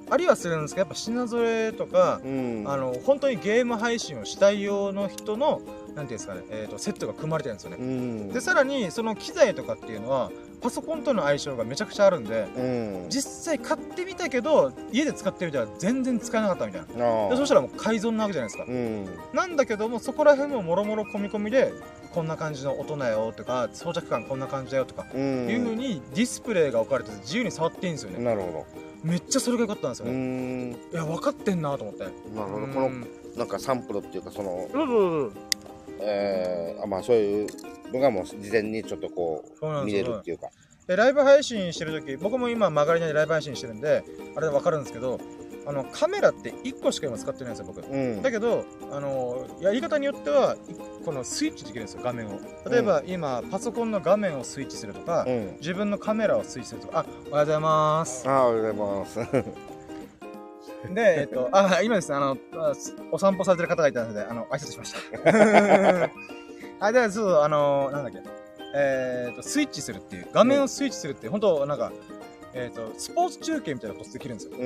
[0.10, 2.62] ありはするんですけど、やっぱ品揃えとか、うん。
[2.62, 2.70] うん。
[2.70, 7.78] あの、本当にゲーム配信をしたい用の人の、なんていうんですかね、えっ、と、セットが組まれてるんですよね。
[7.80, 8.30] うん。
[8.34, 10.30] で、さらに、その機材とかっていうのは、
[10.66, 13.06] パソコンとの相性がめちゃくちゃあるんで、うん。
[13.08, 17.30] 実際買ってみたけど、家で使ってみたら全然使えなかったみたいな。
[17.30, 18.66] でそしたらもう改造なわけじゃないですか。
[18.68, 19.06] うん。
[19.32, 21.72] なんだけども、そこら辺ももろもろ込み込みで、
[22.16, 25.48] こんな感じの音だよとか、装着感こんな感じだよとか、うん。
[25.48, 28.24] いう風にディスプレイが置かれてて自由に触っていいんですよね。
[28.24, 28.66] なるほ
[29.04, 30.10] めっちゃそれが良かったんですど。
[30.10, 30.24] ようね。
[30.24, 30.72] ん。
[30.72, 32.06] いや、分かってんなと思って。
[32.06, 32.56] なるほど。
[32.56, 32.90] うんこの、
[33.38, 35.32] なんかサンプルっていうか、その、そうそう
[36.00, 37.48] えー、あまあそういう
[37.96, 40.50] のがもう事前にちょっとこう見れるっていうか。
[40.88, 44.04] で、ライブ配信してる時僕も今曲がりなりライブ配信してるんで、
[44.36, 45.20] あれで分かるんですけど、
[45.68, 47.82] あの、カメラって1個しか今使ってないんですよ、僕。
[47.82, 48.22] うん。
[48.22, 52.40] だけど、あの、やり方によっては、いこのスイッチできるんですよ、画面を。
[52.70, 55.56] 例えば、今、パソコンの画面をスイッチするとか、うん。
[55.60, 58.30] 自分のカメラをスイッチするとか、あ、おはようございます。
[58.30, 59.20] ああ、おはようございます。
[60.94, 62.74] で、えっと、あ、今ですね、あの、あ
[63.12, 66.12] お散歩されてる方がいたので、あの、挨拶しました。
[66.86, 68.22] あ、で、そう、あの、なんだっけ。
[68.78, 71.92] えっと、スイッチするっていう、画面をスイッチするっていう、本当なんか、
[72.58, 74.52] えっと、スポーツ中継みたいなことできるんですよ。
[74.54, 74.58] だ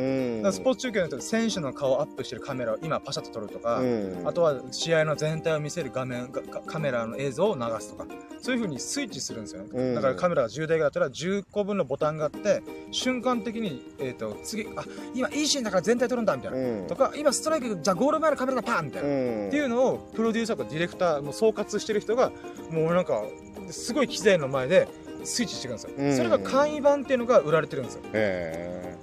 [0.49, 0.54] うん。
[0.54, 4.28] スポーツ中継の人で選手の顔をアップしてるカメラを今パシャッと撮るとか、うん。
[4.28, 8.06] あとは試合の全体を見せる画面がカカメラの映像を流すとか
[8.41, 16.88] そういう風にスイッチするんですよね、うんだからカメラが10台ぐらいだったら10個分のボタンがあって瞬間的に、えー、と次あ今いいシーンだから全体撮るんだみたいな、うん。
[16.88, 19.47] とか今ストライクじゃあゴール前のカメラがパンみたいな、うん。
[19.47, 22.32] っていうのをプロデューサーとかディレクターもう総括してる人が
[22.69, 23.23] もうなんか
[23.71, 24.88] すごい機材の前で
[25.23, 26.17] スイッチしてくるんですよ、うん。
[26.17, 28.01] それが簡易版っていうのが売られてるんですよ。
[28.13, 28.95] へ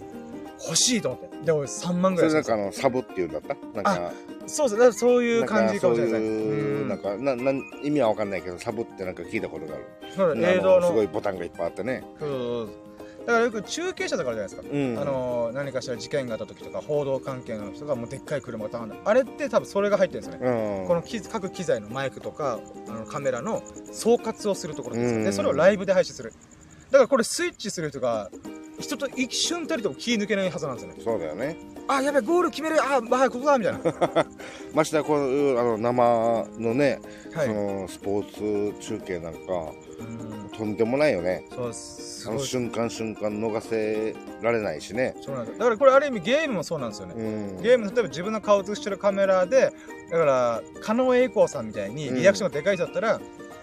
[0.64, 1.36] 欲しいと思って。
[1.44, 2.16] で俺3万え。
[2.16, 3.56] ぐらいそれなんかあの、サブっていうんだった？
[3.74, 4.12] なんか、
[4.46, 6.20] そうですねそういう感じかもしれない
[6.88, 7.52] なんかなな、
[7.82, 9.84] 意味はわかんないけど、サブってなんか聞いたことがある。
[10.16, 10.86] そうだあ映像の。
[10.88, 12.02] すごいボタンがいっぱいあってね。
[12.18, 12.68] そうそうそう
[13.26, 14.98] だからよく中継車とかあるじゃないですか、うん。
[14.98, 20.86] あのー何かしら事件があった時とか報道関係の人がもうでっかい車が頼んだあれって多分それが入ってるんですよね、うん。
[20.86, 23.62] この機各機材のマイクとかあのカメラの
[23.92, 25.24] 総括をするところですよ、うん。
[25.24, 26.32] でそれをライブで配信する。
[26.90, 28.30] だからこれスイッチする人が
[28.78, 31.00] 人と一瞬たりとも気抜けないはずなんですよね。
[31.02, 31.56] そうだよね。
[31.88, 32.80] あやべゴール決める。
[32.82, 33.80] あはいここだみたいな。
[34.74, 37.00] ましてやこういうあの生のね、
[37.34, 37.46] はい。
[37.46, 39.38] そのスポーツ中継なんか
[39.98, 40.25] うん
[40.56, 41.44] とんでもないよね。
[41.50, 42.28] そうす。
[42.28, 45.14] あの瞬間瞬間逃せられないしね。
[45.20, 47.22] そうなんですだからこれある意味ゲームもそうなんですよね、う
[47.58, 47.62] ん。
[47.62, 49.72] ゲーム例えば自分の顔を映してるカメラで
[50.10, 53.20] だから狩野英孝さんみたいにリアクションがでかい人だったら、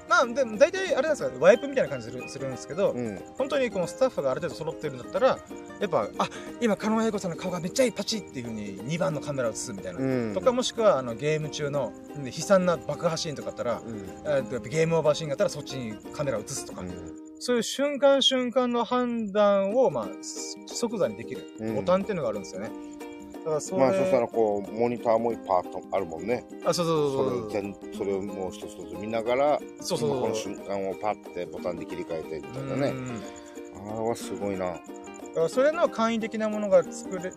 [0.09, 3.19] まあでも大体あれなんですかワイプみたいな感じするするんですけど、うん。
[3.37, 5.39] 本当にこのスタッフがある程度揃ってるんだったら
[5.79, 6.29] やっぱあ
[6.61, 10.33] 今狩野英孝さんの顔がめっちゃいいパチっていうふうに2番のカメラを映すみたいな、うん。
[10.33, 14.09] とかもしくはあのゲーム中のうん悲惨な爆破シーンとかだったら、うん。
[14.25, 16.89] えーゲームオーバーシーンがあったらそっちにカメラを映すとか、うん。
[17.39, 20.07] そういう瞬間瞬間の判断を、まあ、
[20.65, 21.43] 即座にできる。
[21.59, 21.75] うん。
[21.75, 22.67] ボタンっていうのがあるんですよね。
[22.67, 22.92] だからそれ、
[23.45, 26.45] まあそしたらこうモニターもいっぱいあるもんね。
[26.65, 27.51] あ、そうそうそうそう。
[27.51, 30.35] それ全それをもう一つ一つ見ながらそうそう今この。
[30.35, 32.87] 瞬間をパッてボタンで切り替えてみたいなね。
[32.89, 33.21] うん
[33.85, 34.79] あれはすごいな、
[35.49, 37.31] それの簡易的なものが作れ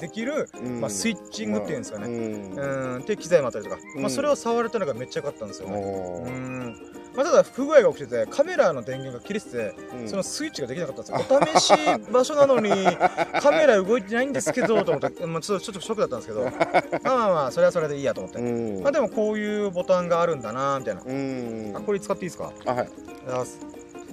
[0.00, 0.80] できる、うん。
[0.80, 2.06] まあ、スイッチングっていうんですかね。
[2.06, 2.54] うん。
[2.54, 4.02] うん、っ機材もあったりとか、うん。
[4.02, 5.76] まあ、それを触れたのがめっちゃ良かったんですよね。
[5.76, 10.08] うんまあ、ただ不具合が起きててカメラの電源が切れてて、うん。
[10.08, 11.40] そのスイッチができなかったんですよ。
[11.40, 11.72] お試し
[12.12, 12.70] 場所なのに
[13.42, 17.00] カメラ動いてないんですけどと思って、まあ、ちょっとちょっとショックだったんですけど。
[17.02, 18.82] まあまあまあそれはそれでいいやと思って、うん。
[18.82, 21.72] まあでもこういうボタンがあるんだなみたいな、うん。
[21.76, 22.52] あこれ使っていいですか？
[22.66, 22.88] あはい。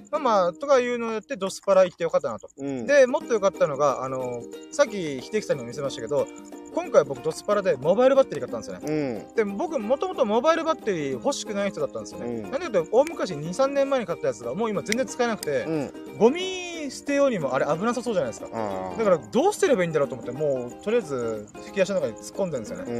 [0.09, 2.49] まあまあとかいうのをやってドスパラ行ってよかったなと。
[2.57, 2.85] うん。
[2.87, 6.27] でもっとよかったのがあのさっき秀樹さんにも見せましたけど
[6.77, 9.25] 今回僕ドスパラでモバイルバッテリー買ったんですよね。
[9.27, 9.35] うん。
[9.35, 12.41] で僕もともとモバイルバッテリー欲しくない人だったんですよね、うん。
[12.43, 16.17] なんでかというと大昔23年前に買ったやつがもう今全然使えなくて、うん。
[16.19, 18.47] ゴミ捨てようにもあれ危なさそうじゃないですか。
[18.97, 22.91] だからどう捨てればいいんだろうと思ってもうとりあえず引き出しの中に突っ込んでるんですよね、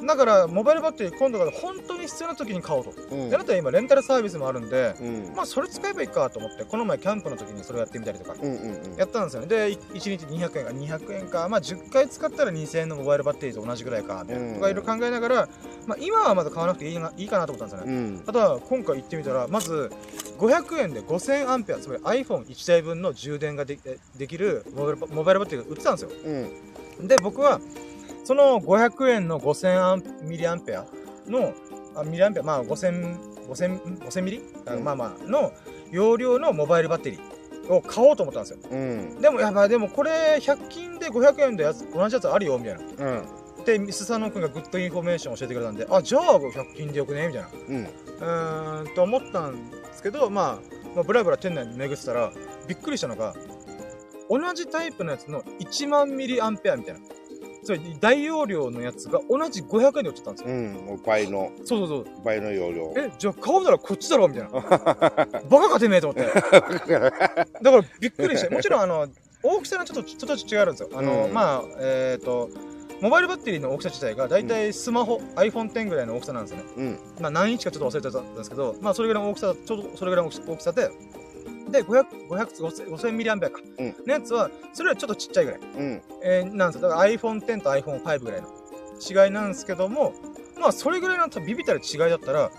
[0.00, 0.06] うん。
[0.06, 3.30] だからモバイルバッテリー今度から本当に必要な時に買おうと、うん。
[3.30, 5.32] であなたは今レンタルサービスもあるんで、うん。
[5.34, 8.34] まあそれ使えばいいかと思ってこの前キャンプの時にそれをやってみたりとか、
[8.96, 9.46] やったんですよね。
[9.46, 14.54] で1日200円か200円かまあ10回使ったら2000円のモバイルバッテリーと同じぐらいかみたいな、うん。
[14.54, 15.48] とかいろいろ考えながら、
[15.86, 18.22] まあ、今はまだ買わなくていいないいかなと思ったんですよね、うん。
[18.24, 19.90] ただ今回行ってみたらまず
[20.38, 23.78] 500円で5000アンペアつまり iPhone1 台分の充電がで
[24.16, 26.10] できるモバイルバモバイルバッテリーが売ってたんですよ。
[27.00, 27.08] うん。
[27.08, 27.60] で僕は
[28.24, 30.86] その500円の5000アンミリアンペア
[31.26, 31.52] の
[31.94, 34.84] あミリアンペアまあ5000 5000 5000ミリ、あうん。
[34.84, 35.52] まあまあの
[35.90, 38.58] 容量のモバイルバッテリーを買おうと思ったんですよ。
[38.70, 39.20] うん。
[39.20, 42.80] でもやばいでもこれ100均で500円でやつ同じやつあるよみたいな。
[42.80, 43.44] うん。
[43.64, 47.28] って、スサノオ君が good information 教えてくれたんで、あ、じゃあ100均でよくね？
[47.28, 48.80] みたいな。
[48.80, 52.32] うん、と思ったんですけど、まあ、まあ、ブラブラ店内に巡ってたら、
[52.68, 53.34] びっくりしたのが、
[54.28, 57.00] 同じタイプのやつの1万ミリアンペアみたいな。
[57.62, 60.54] それ、大容量のやつが同じ500円で売っちゃったんですよ。
[60.54, 60.58] う
[60.96, 61.02] ん。
[61.04, 62.24] 倍の、そうそうそう。
[62.24, 62.94] 倍の容量。
[62.96, 64.48] え、じゃあ買うならこっちだろみたいな。
[64.60, 66.30] バカかてめえと思って。
[66.40, 69.08] だからびっくりして、もちろんあの、
[69.42, 70.90] 大きさがちょっと、ちょっと違うんですよ。
[70.94, 72.50] あの、うんまあ、えっ、と、
[73.00, 76.64] モバイルバッテリーの大きさ自体が、だいたいスマホ、iPhone X ぐらいの大きさなんですよね。
[76.76, 76.98] うん。
[77.20, 80.90] まあ、何インチかちょっと忘れてたんですけど、まあ、それぐらいの大きさ、ちょうどそれぐらいの大きさで、
[81.70, 83.60] で、500、500、5000ミリアンペアか。
[83.78, 85.60] うんのやつは、それよりちょっとちっちゃいぐらい。
[85.60, 86.02] うん。
[86.22, 86.88] えーなんですよ。
[86.88, 88.48] だから iPhone X と iPhone5 ぐらいの
[89.26, 90.12] 違いなんですけども、
[90.58, 92.50] まあ、それぐらいのビビたる違いだったら、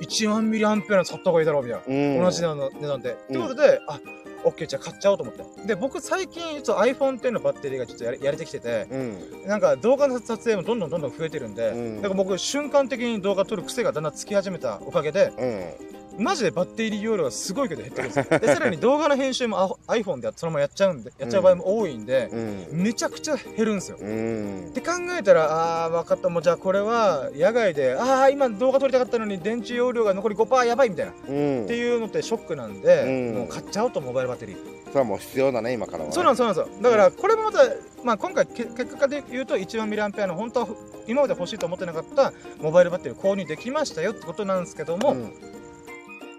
[0.00, 1.84] 1万ミリアンペアの買った方がいいだろうみたいな。
[1.86, 2.24] うん。
[2.24, 3.16] 同じ値段の値段で。
[3.28, 4.00] うんということで、あ、
[4.44, 5.66] オッケー、じゃあ買っちゃおうと思って。
[5.66, 9.46] で、僕最近、ちょっと iPhone X のバッテリーがちょっとやれやれてきてて、うん。
[9.46, 15.99] なんか動画の撮影もどんどんどんどん増えてるんで、うんだから僕瞬間的に動画撮る癖がだんだんつき始めたおかげで、うん。
[16.20, 18.38] マジでバッテリー容量がすごいけど減ってるんですよ。
[18.38, 22.66] で、さらに動画の編集もあ iPhone でそのままやっちゃうんで、やっちゃう場合も多いんで、うん。
[22.72, 23.96] めちゃくちゃ減るんですよ。
[24.00, 24.72] うんっ。
[24.72, 31.12] て考えたら、あー、分かった、もうじゃあこれは野外で、あー、今動画撮りたかったのに電池容量が残り5%やばいみたいな。
[31.28, 31.64] うん。
[31.64, 34.56] っていうのってショックなんで、うんもう買っちゃおうと、モバイルバッテリー。
[34.88, 36.12] それはもう必要だね、今からはね。
[36.12, 36.82] そうなんです、そうなんですよ。
[36.82, 37.58] だから、これもまた、
[38.02, 40.68] まあ、今回、け結果で言うと、1万ミリアンペアの本当は
[41.06, 45.32] 今まで欲しいと思ってなかったモバイルバッテリーを購入できましたよってことなんですけども、うん。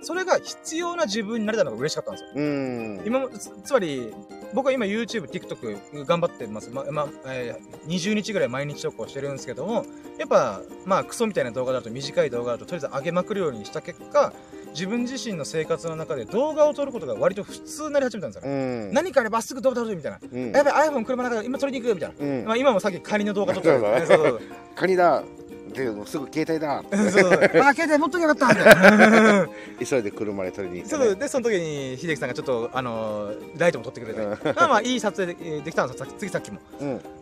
[0.01, 2.29] それが必要な自分になれたのが嬉しかったんですよ。
[2.35, 3.01] うん。
[3.05, 4.13] 今もつつまり、
[4.53, 6.69] 僕は今 YouTube、TikTok 頑張ってます。
[6.69, 9.85] ま、まえー20日ぐらい毎日投稿してるんですけども、
[10.17, 14.33] やっぱ、まあ、クソみたいな動画だと短い動画だと、とりあえず上げまくるようにした結果、
[14.73, 18.51] 自分自身の生活の中で動画を撮ることが割と普通になり始めたんですよ。
[18.51, 18.93] うん。
[18.93, 20.19] 何かあればすぐ動画撮るみたいな。
[20.31, 20.51] うん。
[20.51, 22.15] やべ、iPhone 車の中で今撮りに行くみたいな。
[22.25, 22.53] うんま。
[22.53, 24.41] あ、今もさっきカニの動画撮ってたそうだね そうそう
[24.75, 25.23] カニだ。
[25.72, 26.84] で、すぐ携帯だ。
[27.11, 29.47] そあ、携帯持っときゃよかった。
[29.86, 31.05] 急いで車で取りに行ってね。
[31.05, 36.59] そうで、その時に秀樹さんがちょっと、あのーライトも撮ってくれて、うんまあまあいい撮影でえーできたんですよ、さ次さっきも。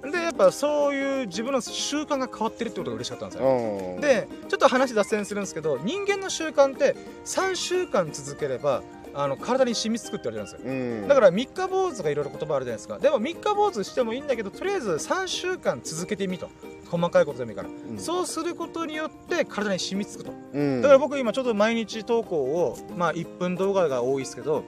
[0.04, 0.12] うん。
[0.12, 3.46] で、やっぱそういう自分の習慣が変わってるってことが嬉しかったんですよ。
[3.48, 4.02] うん。
[4.02, 6.96] で、ちょっと話脱線するんですけど、人間の習慣って
[7.26, 8.82] 3週間続ければ、
[9.14, 11.02] あの体に染みつくって言われてるんですよ。
[11.02, 11.08] うん。
[11.08, 13.00] だから三日坊主とかいろいろ言葉あるじゃないですか。
[13.00, 16.50] でも三日坊主してもいいんだけど、とりあえず3週間続けてみと。
[16.90, 17.70] 細かいことでもいいから。
[17.70, 20.32] うん、そうすることによって体に染みつくと。
[20.54, 20.82] うん。
[20.82, 24.64] だから僕今ちょっと毎日投稿を、まあ1分動画が多いですけど、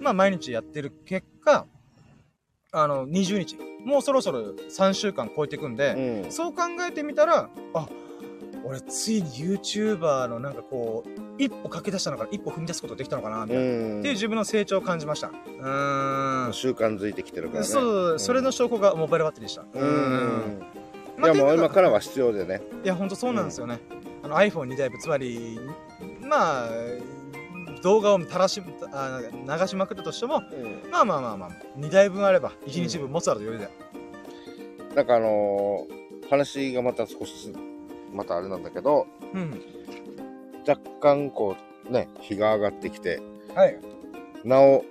[0.00, 1.66] まあ毎日やってる結果、
[2.72, 3.58] あの、20日。
[3.84, 6.32] もうそろそろ3週間超えていくんで、うん。
[6.32, 7.88] そう考えてみたら、あ、
[8.64, 13.62] 俺ついに YouTuber のなんかこう、一歩駆け出したのかな、一歩踏み出すことできたのかな、みたいな。
[13.62, 13.98] うん。
[14.00, 15.28] っていう自分の成長を感じました。
[15.28, 16.52] うーん。
[16.52, 17.66] 習慣づいてきてるからね。
[17.66, 19.64] そう、それの証拠がモバイルバッテリーでした。
[19.74, 20.62] うん。
[21.18, 21.94] まあいやもう今からは。
[21.94, 22.62] は必要でね。
[22.84, 23.80] いや、ほんとそうなんですよね。
[24.22, 25.58] あの iPhone2 台分、つまり、
[26.20, 26.68] まあ、
[27.82, 29.20] 動画を垂らし、あ
[29.60, 30.90] 流しまくったとしても、うん。
[30.90, 34.94] まあまあまあまあ、2台分あれば、1日分持つだろう余裕で。
[34.94, 36.02] なんかあのー
[36.32, 37.52] 話がまた少し、
[38.12, 39.62] またあれなんだけど、うん。
[40.66, 41.56] 若干こ
[41.88, 43.20] う、ね、日が上がってきて、
[43.54, 43.78] はい。
[44.44, 44.84] なお、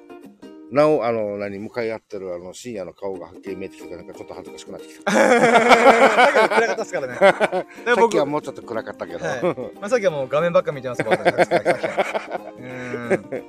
[0.71, 5.11] なお、あの、何、向かい合ってるあの、深夜の顔がはっきり見えてきて、なんかちょっと恥ずかしくなってきた。
[5.11, 7.15] だけど暗かったですからね。
[7.19, 9.25] さっ僕きはもうちょっと暗かったけど。
[9.25, 13.43] はいまあ、さっきはもう画面ばっか見てますから、さっきさっきはうーん。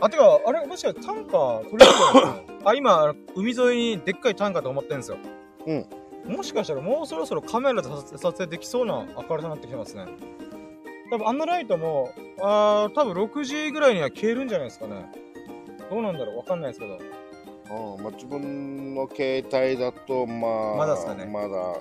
[0.00, 5.18] あ、てか、あれ、もしかしてタンカー取れたんですか あ、今、海沿いにでっかいタンカーと思ってるんですよ。
[5.66, 5.86] うん。
[6.28, 10.06] もしかしたらもうそろそろカメラで撮撮影できそうな明るさになってきてますね。
[11.10, 12.10] 多分あのライトも、
[12.40, 15.06] あー、多分6時ぐらいには消えるんじゃないですかね。
[15.88, 16.98] どうなんだろうわかんないですけど。
[17.68, 21.76] うん、まあ、自分の携帯だと、まあ、まだっすかねまだ、なんか、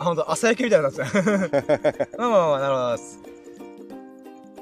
[0.00, 2.06] あ、ほんと、朝焼けみたいになってますね。
[2.18, 3.22] まあまあまあ、なるほどです。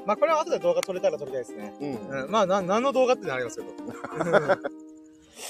[0.05, 1.73] まあ、これは後で動画撮れたら撮りたいですね。
[1.79, 2.23] うん。
[2.23, 3.71] うん、まあ、な、何の動画ってなりますけど。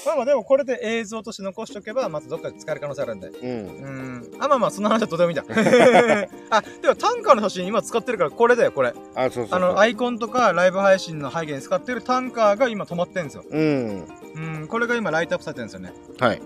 [0.04, 3.28] まあまあ、でもこれで映像として残しておけば、またどっかで使える可能性あるんで。
[3.28, 3.48] うん。
[3.48, 4.30] うん。
[4.40, 5.44] あ、まあまあ、その話はどうでもいいんだ。
[6.50, 8.92] あ、でもタンカーの写真今使ってるから、これだよ、これ。
[9.14, 9.58] あ、そうそう。
[9.58, 13.44] あの、アイコンとかライブ配信の背景に使ってるタンカーが今止まってるんですよ。
[13.48, 14.08] うん。
[14.34, 15.92] うん、これが今ライトアップされてるんですよね。
[16.18, 16.42] はい。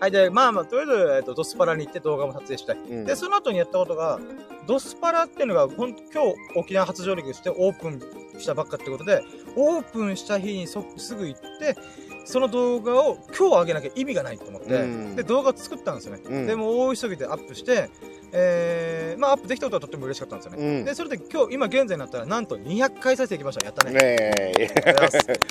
[0.00, 2.76] はい、で、まあまあ、とりあえず、えっと、ドスパラに行って動画も撮影したい。
[2.76, 4.18] うんで、その後にやったことが、
[4.66, 8.00] ドスパラっていうのが、ほん今日沖縄初上陸してオープン
[8.40, 9.22] したばっかってことで、
[9.54, 11.76] オープンした日にそすぐ行って、
[12.24, 16.22] その動画を今日上げなきゃ意味がないと思って、うんで、動画作ったんですよね。
[16.24, 17.90] うんで、もう大急ぎでアップして、
[18.32, 20.78] えー、まあアップできたことはとっても嬉しかったんですよね。
[20.78, 23.64] うんで、それで今日、今現在になったら、なんと200回再生いきました。
[23.64, 23.92] やったね。
[23.92, 24.54] ね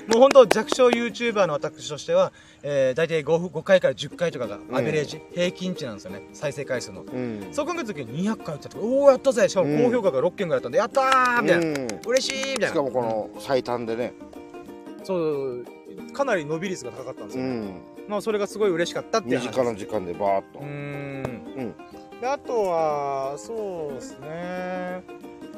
[0.08, 2.32] もう本当弱小 YouTuber の私としては、
[2.64, 6.28] えー、大体 5, 5回から10回とかがアベレージ、平均値なんですよね。
[6.34, 7.02] 再生回数の。
[7.02, 7.50] うん。
[7.52, 14.14] そう考えた時に200回いったとおおやったぜしかも高評価が6件ぐらいだったんで、やったーみたいな、うん嬉しいみたいなしかもこの最短でね。
[15.04, 15.66] そう
[16.14, 17.82] かなり伸び率が高かったんですよ、うん。
[18.08, 20.66] まあそれがすごい嬉しかったっていう話短な時間でバーッとうー。
[20.66, 20.70] ん
[21.58, 22.20] うん。
[22.20, 25.04] であとはそうですね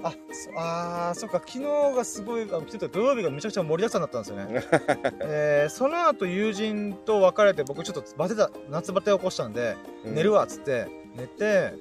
[0.05, 1.61] あそあーそっか昨日
[1.95, 4.63] がすごいあの来てた土曜日がめちゃくちゃ盛りだくさんだったんですよね
[5.21, 9.75] えー、その後友人と別れて僕ちょっとバテた夏バテを起こしたんで、
[10.05, 11.73] うん寝るわっつって寝て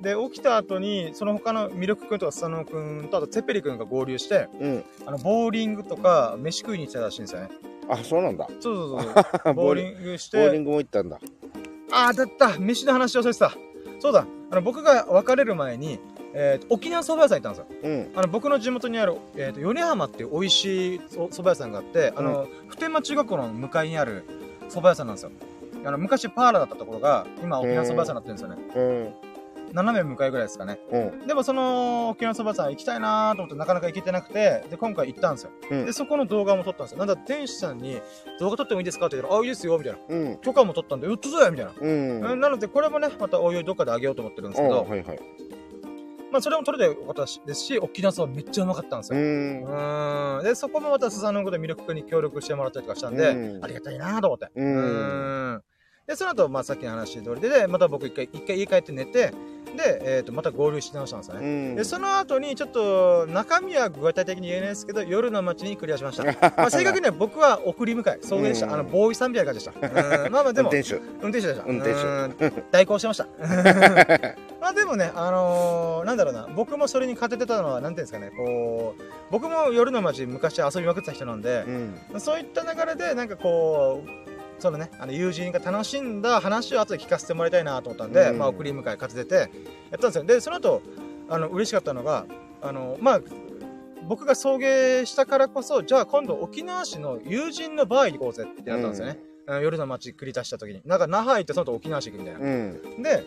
[0.00, 4.84] で起きた後にその他のミルク君とかスサノオ君とあとツェペリ君が合流してうん。
[5.06, 7.48] あのボーリングとか飯食いに行ってたらしいんですよね
[7.88, 8.46] あ、そうなんだ。
[8.60, 9.14] そうそう
[9.44, 10.18] そう ボーリング。
[10.18, 10.38] して。
[10.38, 11.18] ボーリングも行ったんだ。
[11.90, 12.58] ああだった。
[12.58, 13.52] 飯の話忘れてた。
[14.00, 14.26] そうだ。
[14.50, 15.98] あの僕が別れる前に、
[16.34, 17.90] えーと沖縄そば屋さん行ったんですよ。
[17.90, 18.12] うん。
[18.14, 24.24] あの僕の地元にある、えー、と米浜っていう美味しいそ蕎麦屋さんがあって、あの普天間中学校の向かいにある
[24.68, 25.30] 蕎麦屋さんなんですよ。
[25.84, 28.56] あの昔パーラーだったところが今沖縄蕎麦屋さんになってるんですよね。
[28.74, 29.27] うん。
[29.72, 30.78] 斜め向かいぐらいですかね。
[30.90, 31.26] うん。
[31.26, 35.86] でもその沖縄蕎麦屋さん行きたいなーと思ってなかなか行けてなくてで今回行ったんですよ、うん。
[35.86, 36.98] でそこの動画も撮ったんですよ。
[36.98, 38.00] なんだ店主さんに
[38.40, 39.98] 動画撮ってもいいですかって言ったらあいいですよみたいな。
[40.08, 40.38] うん。
[40.38, 42.20] 許可も取ったんでうっとぞやみたいな、うん。
[42.20, 42.40] うん。
[42.40, 45.20] なのでこれもねまたおいおいどっかであげようと思ってるんですけど、はいはい。
[46.30, 50.38] まあそれも撮れてよかったしですし沖縄そばめっちゃうまかったんですうよ、ん。
[50.38, 50.44] うん。
[50.44, 53.64] で、そこもまたスサノオ君で魅力に協力してもらったりとかしたんで、うん。
[53.64, 54.50] ありがたいなと思って。
[54.54, 55.54] うん。
[55.54, 55.62] ん
[56.08, 59.30] で、その後、まあさっきの話通りで、でまた僕一回、一回家帰って寝て、
[59.76, 61.72] で、えっ、と、また合流して直したんですようね。
[61.72, 61.76] ん。
[61.76, 66.24] で、その後にちょっと、中身は具体的に言えないですけど、夜の街にクリアしました。
[66.56, 68.66] まあ正確には僕は送り迎え、送迎でした。
[68.66, 70.24] うんあの、ボーイさんみたいな感じでした。
[70.24, 70.96] うんまあまあでも、運転手。
[70.96, 71.64] 運転手でした。
[71.66, 73.26] 運転手うん代行してました。
[74.62, 81.64] まあでもね、あのーなんだろうな、僕もそれに勝ててたのは、なんていうんですかね、こう、僕も夜の街昔遊びまくってた人なんで
[82.14, 82.20] う、ん。
[82.20, 84.27] そういった流れで、なんかこう、
[84.58, 89.48] そのね、あの友人が楽しんだ話を後で聞かせてもらいたいなと思ったんで、うんまあ送り迎え勝ててて、やっ
[89.92, 90.24] たんですよ。
[90.24, 90.82] で、その後、
[91.28, 92.26] あの、嬉しかったのが、
[92.60, 93.20] あの、まあ、
[94.08, 99.20] 僕が送迎したからこそ、じゃあ今度沖縄市の友人のバー行こうぜってなったんですよね。
[99.46, 100.82] あの夜の街繰り出した時に。
[100.84, 102.40] なんか那覇行ってその後沖縄市行くみたいな。
[102.40, 103.02] うん。
[103.02, 103.24] で、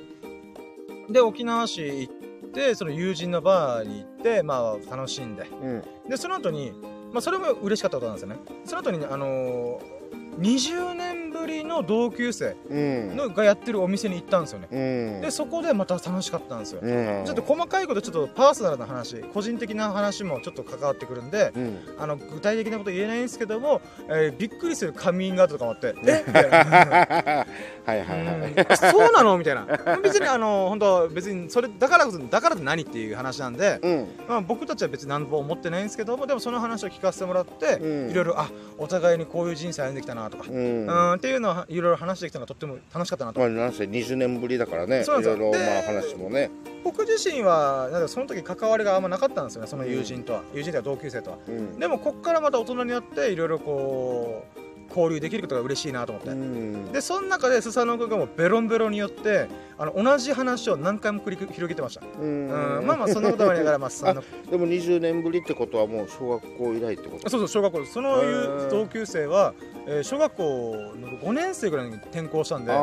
[1.10, 2.14] で、沖縄市行っ
[2.52, 5.44] て、その友人のバーに行って、まあ、楽しんで。
[5.44, 5.84] うん。
[6.10, 6.74] で、その後に、
[7.12, 8.38] まあ、それも嬉しかったことなんですよね。
[8.66, 10.02] その後にね、あのー
[10.40, 11.11] 20年
[11.42, 13.16] ぶりの同級生うん。
[13.16, 14.68] のがやってるお店に行ったんですよね。
[14.72, 15.22] うん。
[15.22, 16.80] で、そこでまた楽しかったんですよ。
[16.82, 17.24] うん。
[17.26, 21.80] ちょっと細かいこと、ちょっとパーソナルな話、個人的な話もちょっと関わってくるんで、うん。
[22.00, 26.24] あの、具体的なこと言えないんですけども、えーびっくりするカミングアウトとかもあって、 え？
[26.26, 26.58] みたいな。
[26.58, 27.46] は
[27.86, 28.16] いはいは
[28.48, 28.52] い。
[28.52, 29.38] うんあそうなの？
[29.38, 29.66] みたいな
[30.02, 34.08] 別にあの本当別にそれだからこそだからって何っていう話なんで、うん。
[34.28, 40.54] まあ、僕たちは別に何も思ってないんですけどもでもその話を聞かせてもらって、うんいろいろあお互いにこういう人生歩んできたなとか、う。
[40.54, 45.04] うんん、っていうのをいろいろ話してきたのがとっても楽しかったなと、まあ、なんせ20年ぶりだからね。
[45.04, 46.50] いろいろ、まあ、で話もね。
[46.84, 51.80] 僕自身はなんかその時関わりがあんまなかったんですよねその友人とは、友人とは同級生とはうん。
[51.80, 56.92] でもこっからまた大人になっていろいろこう交流できることが嬉しいなと思って、うん。
[56.92, 62.02] でその中でスサノオ君がもうベロンベロンによってあの同じ話を何回も繰り広げてました。
[62.20, 62.80] うん。
[62.80, 62.86] うん。
[62.86, 64.22] まあまあそんなことはありながらまあそんな。
[64.50, 67.30] でも20年ぶりってことはもう小学校以来ってこと？
[67.30, 67.86] そうそう小学校。
[67.86, 69.54] そのへー同級生は、
[69.88, 72.72] えー小学校の5年生ぐらいに転校したんで。
[72.72, 72.78] ああ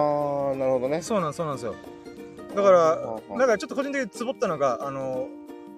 [0.56, 1.02] なるほどね。
[1.02, 1.74] そうなんそうなんですよ。
[2.56, 5.28] だからあなんかちょっと個人的につぼったのがあの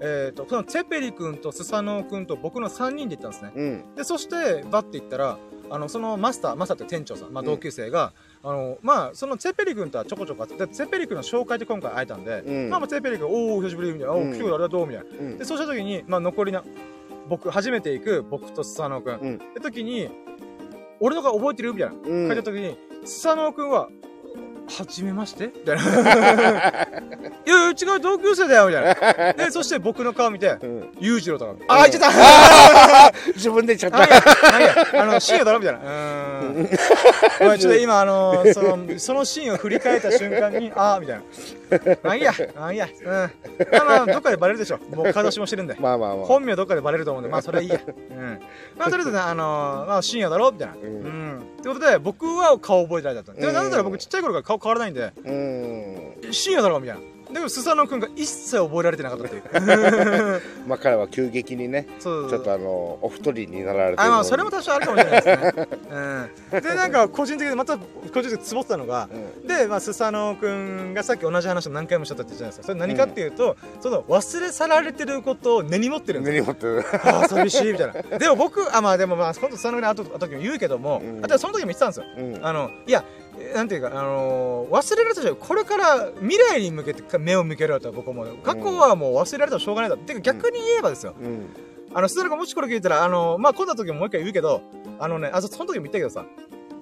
[0.03, 3.53] えー、とそのツェペリ君とスサノオ君と僕の3人で行ったんですね。
[3.55, 3.95] うん。
[3.95, 5.39] でそしてバッて行ったら
[5.69, 7.47] あのそのマスターマスターって店長さん、まあ、うん。
[7.47, 12.71] 同級生が、あのまあそのツェペリ君とはちょこちょこ会ってでツェペリ君の紹介で今回会えたんで、うん。
[12.71, 14.31] まあまあツェペリ君おお久しぶりみたいな、おうん。
[14.31, 15.11] お来てくれてありがとうみたいな。
[15.11, 15.39] うん。
[15.39, 16.65] でそうした時に、まあ、残りな
[17.29, 19.35] 僕初めて行く僕とスサノオ君、うん。
[19.35, 20.09] って時に
[20.99, 21.75] 俺の顔覚えてる？
[21.75, 21.95] みたいな。
[21.95, 22.29] うん。
[22.29, 23.89] 書いた時に、スサノオ君は
[24.79, 25.97] 「はじめまして?」みたいな「いや
[27.47, 34.23] いや違う同級生だよ」みたいなでそして僕の顔見てうん「裕次郎とかあ言っちゃった自分で言っちゃったや、
[34.55, 35.81] あいや、あの、シーンだろみたいな。
[35.81, 37.59] うーん。
[37.59, 41.21] ちょっと今、あのその、そのシーンを振り返った瞬間に、あーみたい
[42.03, 42.11] な。
[42.11, 42.89] あ、いいや、あ、いいや。
[43.05, 43.11] うん。
[43.11, 43.29] ま
[43.83, 44.79] あまあ、どっかでバレるでしょ。
[44.95, 45.77] もう、顔しもしてるんで。
[45.79, 47.79] まあまあまあ本名どっかでバレると思うんで、まあ、それはいいや。
[47.87, 48.41] うん。
[48.79, 50.51] まあ、とりあえずね、あのまあ、深夜だろ？
[50.53, 50.75] みたいな。
[50.83, 51.43] うんん。
[51.61, 53.33] ってことで、僕は顔覚えてられた。
[53.33, 57.03] で、うんなんだったら僕ちっちゃい頃から顔変わらないんで、うん深夜だろみたいな。
[57.33, 59.39] でもスサノオくんが一切覚えられてなかったってい。
[59.39, 64.09] う まあ彼は急激にねちょっとあのお太りになられてる。
[64.09, 65.69] あまあそれも多少あるかもしれないですね、
[66.53, 67.85] うん、でなんか個人的にまた個
[68.21, 69.47] 人的にツボってたのがうん。
[69.47, 72.67] で、まあ、スサノオくんがさっき同じ話を何回もしちゃったって言ったじゃないですか。
[72.67, 76.45] それ何かっていうと、その忘れ去られてることを根に持ってるんですよ。
[76.45, 76.85] 根に持ってる。
[77.05, 78.19] ああ寂しいみたいな。
[78.19, 81.25] でも僕あまあでもまあ今度スサノオくんの後後も言うけども、うん。
[81.25, 82.05] あとはその時も言ってたんですよ。
[82.17, 82.47] うん。
[82.47, 83.05] あのいや
[83.55, 91.47] なんていうか、あのー忘れられたじゃんこれから未来に向けて目を向けろと僕は思う過去はもう忘れられたらしょうがないだてか逆に言えばですよ、うん。
[91.93, 94.63] あの、スタがもしこれ聞いたら、あの、まあ、今度の時ももう一回言うけど、
[94.99, 96.25] あのね、あ、そその時も言ったけどさ、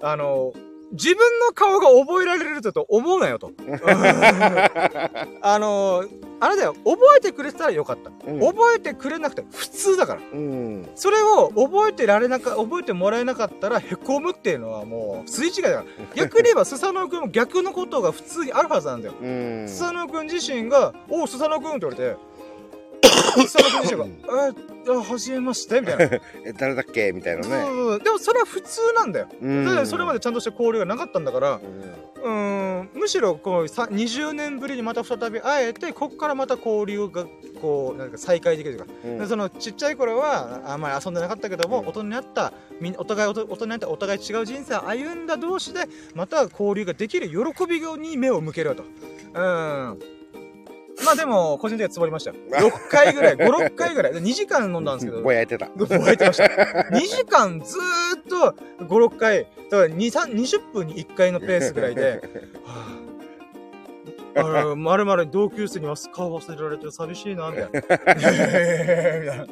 [0.02, 0.52] あの、
[0.92, 3.52] 自分の顔が覚えられると思うなよと。
[5.42, 6.04] あの、
[6.40, 8.10] あれだよ、覚えてくれてたらよかった。
[8.26, 10.20] うん覚えてくれなくて普通だから。
[10.32, 15.84] うんそれを覚えてられなか、覚えてもらえなかったら凹むっていうのはもう、筋違いだから。
[16.14, 19.14] 逆に言えば、スサノオ君も逆のことが普通にあるはずなんだよ。
[19.20, 22.27] うんスサノオ君自身が、おう、スサノオ君って言われて、
[23.46, 24.06] スサノオ君自身が、
[24.86, 26.04] え、あ、はじめましてみたいな。
[26.44, 27.12] え誰だっけ？
[27.12, 29.28] みたいなねでもそれは普通なんだよ。
[29.40, 31.60] うんだからそれまでちゃんとした交流がなかったんだから、
[32.24, 37.26] うんむしろこうさ20年ぶりにまた再び会えて、ここからまた交流が
[37.60, 45.80] こう、なんか再開できるとか、うんでそのちっちゃい頃はあんまり遊んでなかったけども、うん大人になった、みんお互い大人になってお互い違う人生を歩んだ同士で、
[46.14, 48.82] また交流ができる喜びに目を向けろと。
[49.34, 49.98] うん。
[51.04, 52.36] まあでも、個人的にはつぼりましたよ。
[52.50, 54.12] 6回ぐらい、 5、6回ぐらい。
[54.12, 56.44] で2時間飲んだんですけど、ぼやいてた覚えてました。
[56.44, 62.22] 2時間ずーっと5、6回、だから2、3、20分に1回のペースぐらいで、
[62.64, 67.70] はぁ、あの、まるまる同級生には顔忘れられて寂しいな、みたいな。
[68.14, 69.46] みたいな。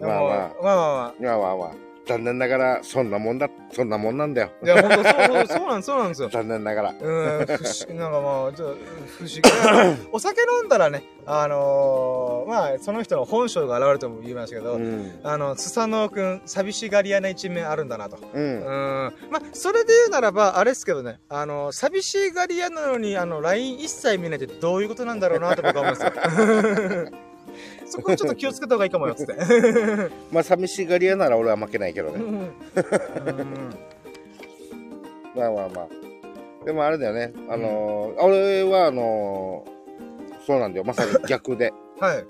[0.00, 1.14] まあまあまあまあまあ。
[1.20, 6.30] まあまあまあ残念ながらそんなもんだそんなもんなんだよいや、ほんと、そう、そうなん、そうなんですよ。
[6.30, 8.78] 残念ながらうん、不思議、なんかまあ、ちょっと、
[9.18, 10.08] 不思議。
[10.10, 18.16] お酒飲んだらね、あのー、まあ、その人の本性が現れるとも言いましたけど、うんあの、スサノオくん、寂しがり屋な一面あるんだなと。
[18.16, 18.62] ううんん。
[19.30, 27.18] まあ、それで言うならば、あれですけどね、あの、寂しがり屋なのに、あの、LINE 一切見ないってどういうことなんだろうなと僕は思うんですよ。
[27.90, 29.34] そこはちょっと気をつけた方がいいかもよ、つって。
[30.32, 32.16] まあ寂しがり屋なら俺は負けないけどね。
[32.16, 32.32] うんう
[33.42, 33.74] ん。
[35.34, 36.64] まあまあまあ。
[36.64, 37.32] でもあれだよね。
[37.48, 40.84] あのー俺はあのーそうなんだよ。
[40.84, 41.72] まさに逆で。
[42.00, 42.24] はい。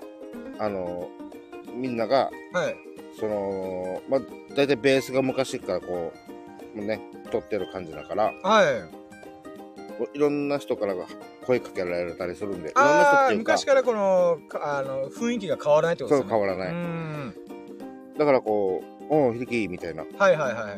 [0.59, 2.75] あのーみんながはい。
[3.19, 4.21] そのまあ
[4.55, 6.11] 大体ベースが昔からこ
[6.75, 7.01] うね
[7.31, 8.33] 撮ってる感じだから。
[8.43, 8.65] はい。
[10.13, 11.05] いろんな人からが
[11.45, 16.45] 声かけられたりするんでいろんな人ああ、っていうか昔からこの、かあの、雰囲気が変わらないってことそうですよね。
[16.47, 17.33] 変わらない、うん。
[18.17, 20.69] だからこう「おう秀樹」みたいなはいはいは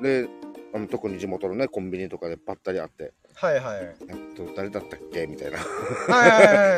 [0.00, 0.02] い。
[0.02, 0.28] で
[0.74, 3.96] あの特に地元のねコンビニとかでばったり会ってはいはい。
[4.08, 5.58] 「えっと誰だったっけ?」みたいな。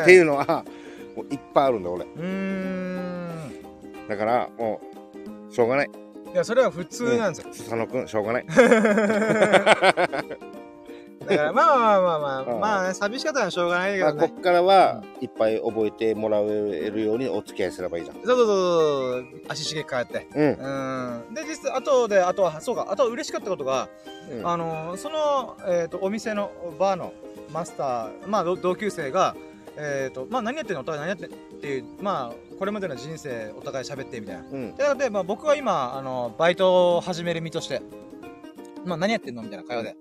[0.03, 0.65] っていうのは
[1.17, 4.09] もういっぱいあるんだ俺うーん。
[4.09, 4.81] だからも
[5.51, 5.91] うしょうがない
[6.33, 7.51] いや、それは普通なんですよ。
[7.53, 8.45] 佐野くんしょうがない
[11.25, 14.29] だから、まあまあまあまあ、うんまあね、寂しかったらしょうがないけまあ、どね。
[14.29, 20.29] こっからはいっぱい覚えてもらえるようにお付き合いすればいいじゃんそうそうそうそう、足しげく変えて。
[20.35, 21.35] うんうん。
[21.35, 23.89] で、実際、あとで、あとは、そうか、あとは嬉しかったことが、
[24.31, 27.13] うんあの、その、えっ、と、お店のバーの
[27.53, 29.37] マスター、まあ、同同級生が、
[29.77, 30.81] えっ、と、まあ、何やってんの？
[30.83, 34.43] お互い何やってんっていう、まあ、これまでの人生、お互い喋ってみたいな。
[34.43, 37.83] うんで、でまあ、僕は今、あの、バイトを始める身として、
[38.85, 39.43] まあ、何やってんの？
[39.43, 39.97] みたいな会話で。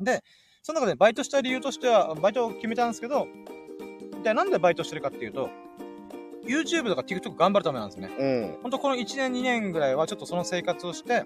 [0.00, 0.22] で、
[0.62, 3.28] その中でバイトした理由としては、バイトを決めたんですけど、
[4.22, 5.48] で、なんでバイトしてるかっていうと、
[6.44, 8.14] YouTube とか TikTok 頑張るためなんですよね。
[8.18, 11.24] うんほんとこの1年2年ぐらいはちょっとその生活をして、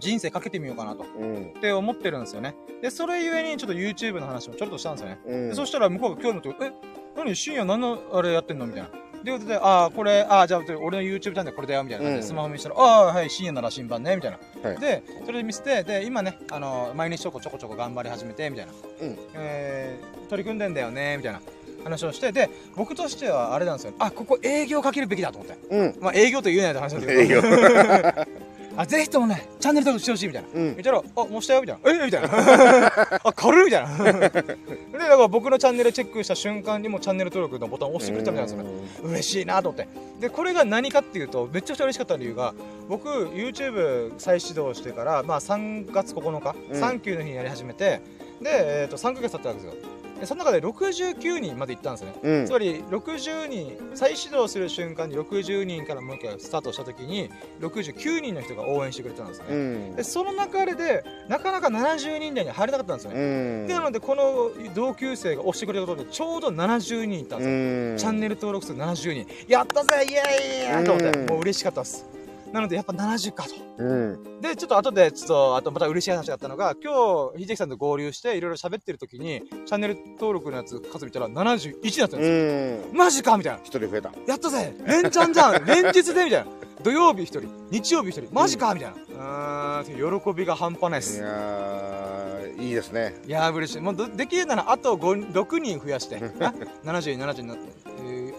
[0.00, 1.04] 人生かけてみようかなと。
[1.04, 2.54] うんって思ってるんですよね。
[2.82, 5.18] で、それゆえにちょっと YouTube の話もちょっとしたんですよね。
[5.26, 6.72] うんでそしたら向こうが興味持って、え、
[7.16, 8.66] 何深夜何のあれやってんの？
[8.66, 8.90] みたいな。
[9.24, 14.68] で、ことで、ああ、これ、ああ、じゃあ、俺の YouTube チャンネルこれだよ、みたいな感じで、うんスマホ見したら、ああ、はい、深夜なら新版ね、みたいな。
[14.68, 18.72] はいで、それで見せて、で、今ね、あの、毎日ちょこちょこちょこ頑張り始めて、みたいな。
[18.72, 21.40] うんえー、取り組んでんだよね、みたいな
[21.84, 23.94] 話をして、で、僕としてはあれなんですよ。
[23.98, 25.58] あ、ここ営業かけるべきだと思って。
[25.70, 27.20] うんまあ、営業と言えないって話なんだけど。
[27.20, 27.42] 営業
[28.76, 30.48] あ、ぜひともね、チャンネル登録してほしい、みたいな。
[30.54, 31.90] うん言ったら、あ、もうしたよみたいな。
[31.90, 32.30] えみたいな。
[33.24, 33.98] あ、軽いみたいな。
[34.30, 39.10] で、だから僕のチャンネルチェックした瞬間にもチャンネル登録のボタンを押してくれたみたいなんですよね。
[39.10, 39.88] 嬉しいなと思って。
[40.20, 42.54] で、これが何かっていうと、めちゃくちゃ嬉しかった理由が、
[42.88, 48.00] 僕、YouTube 再始動してから、まあ3月9日、うんサンキューの日にやり始めて、
[48.40, 49.74] で、えっ、と、3ヶ月経ったわけですよ。
[50.22, 52.18] でその中で69人まで行ったんですよね。
[52.22, 52.52] うんつ。
[52.52, 57.28] まり60人再始動する瞬間に60人からもう一回スタートした時に
[57.60, 60.04] 69人の人が応援してくれたんですね、うんで。
[60.04, 63.66] その流れでなかなか70人台に入れなかったんですようね、ん。
[63.66, 67.96] でなのでこの同級生が押してくれたことでちょうど70人いったんですよ、うん。
[67.98, 72.11] チャンネル登録数70人やったぜイエーイと思って、うんもう嬉しかったです
[72.52, 74.40] なのでやっぱ70かとうん。
[74.40, 82.90] で、ちょっと後で、ちょっと、あとまた嬉しい話があったのが、今日、秀樹さんと合流して、いろいろ喋ってる時に、チャンネル登録のやつ、数見たら71だったんですよ。
[82.90, 82.96] うん。
[82.96, 83.58] マジかみたいな。
[83.62, 84.12] 一人増えた。
[84.26, 86.46] やったぜ連チャンじゃん 連日でみたいな。
[86.82, 89.80] 土曜日一人、日曜日一人、マジかみたいな。
[89.80, 91.20] うーん、喜びが半端ないでいす。
[91.20, 93.14] やー、いいですね。
[93.26, 93.80] いやー、嬉しい。
[93.80, 96.16] もうど、できるなら、あと5 6人増やして。
[96.40, 96.52] あ
[96.84, 97.56] 70、70、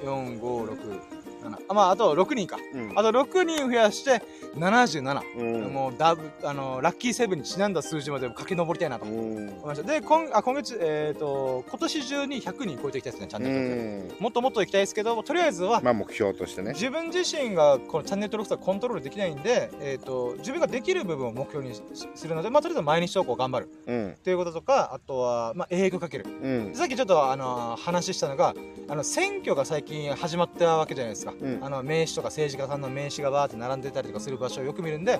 [0.03, 0.99] 4、5、6、
[1.43, 1.57] 7。
[1.67, 2.57] あ、まあ、あと6人か。
[2.73, 2.91] うん。
[2.97, 4.21] あと6人増やして、
[4.55, 5.21] 77。
[5.37, 5.73] うん。
[5.73, 9.61] もうダブあのラッキーセブンにちなんだ数字まで駆け上りたいなと思いうん。
[9.65, 14.23] ましたで今あ今月えっ、と今年中に100人超えていきたいですねチャンうネル登録、ん。
[14.23, 16.73] もっともっと行きたいですけどとりあえずは、まあ目標としてね。
[16.73, 21.81] 自分自身がこのチャンネル登録数をコントロールできないんで、えー、と自分ができる部分を目標にし
[22.15, 24.15] するので、まあ、とりあえず毎日投稿頑張るうん。
[24.23, 26.75] ということとかあとは、まあ、英語かけるうん。
[26.75, 28.53] さっきちょっとあの話したのが
[28.87, 35.19] あの選挙が最近始まったわけじゃないですか、うんあの名刺とか政治家さんの名刺がバーって並んでたりとかする場所をよく見るんで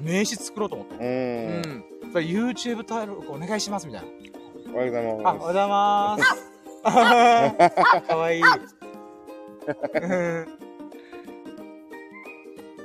[0.00, 0.98] 名刺作ろうと思ってう。
[0.98, 1.84] うんん。
[2.02, 4.08] やっぱり YouTube 登録お願いしますみたいな。
[4.72, 6.52] おはようございあ、おはようまございます。
[8.06, 8.42] かわいい。
[8.42, 8.76] うんす。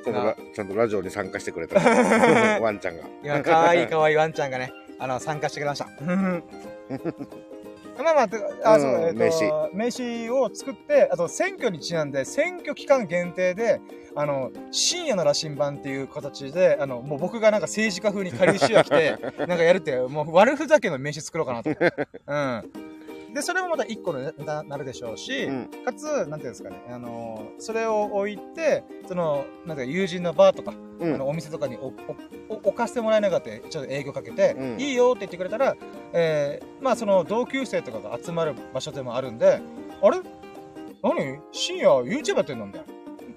[0.03, 1.79] ちゃんとラちゃんとラジオに参加してくれた。
[2.59, 3.03] ワンちゃんが。
[3.03, 5.87] いや、かわいいかわいいワンちゃんがね、あの、参加してくれました。
[8.03, 13.81] まあまあ、あ、そう、うんえっ、と、名刺を作って、あと選挙にちなんで、選挙期間限定で、
[14.15, 21.69] あの、深夜の羅針盤っていう形で、あの、もう僕がなんか政治家風に仮シア着て、 なんかやるってもう悪ふざけの名刺作ろうかなと。
[21.69, 22.71] うん。
[23.33, 25.69] で、それもまた一個のネタになるでしょうし、うん。
[25.85, 31.93] かつ、なんていうんですかね、あのーそれを置いて、その、なんか友人のバーとか、うんあのお店とかにおお
[32.49, 35.75] お置かせてもらえなかったちょっと営業かけて、うんいいよって言ってくれたら、
[36.13, 39.59] えーまあその同級生とかが集まる場所でもあるんで、
[40.01, 40.19] あれ？
[41.03, 41.39] 何？
[41.51, 42.87] 深夜 YouTube やってんのみたいな。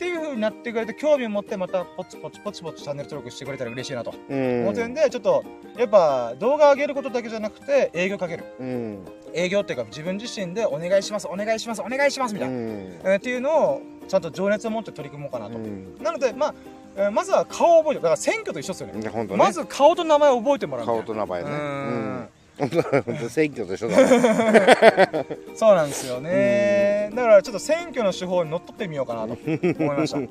[0.05, 4.61] っていう風になってくれて、興味を持ってまたポチポチポチポチチャンネル登録してくれたら嬉しいなとうん。
[4.63, 5.43] 思ってるんで、ちょっと、
[5.79, 8.45] やっぱ動画上げることだけじゃなくて、営業かける。
[8.61, 8.99] うん。
[9.33, 12.55] 営業っていうか自分自身でお願いします、お願いします、お願いしますみたいな。
[12.55, 13.01] うん。
[13.03, 15.97] えーっていうのをちゃんと情熱を持って取り組もうかなと、うん。
[16.03, 16.55] なのでまあ、
[16.97, 19.37] えーまずは顔を覚えてだから選挙と一緒ですよね、ね。
[19.37, 21.49] まず顔と名前を覚えてもらう顔と名前ね。
[21.51, 22.29] ううん
[23.29, 23.97] 選挙と一緒だ
[24.53, 25.27] ね。
[25.57, 26.31] そうなんですよね
[27.15, 30.19] だからちょっと選挙の手法にのっとってみようかなと思いました。
[30.19, 30.29] うん。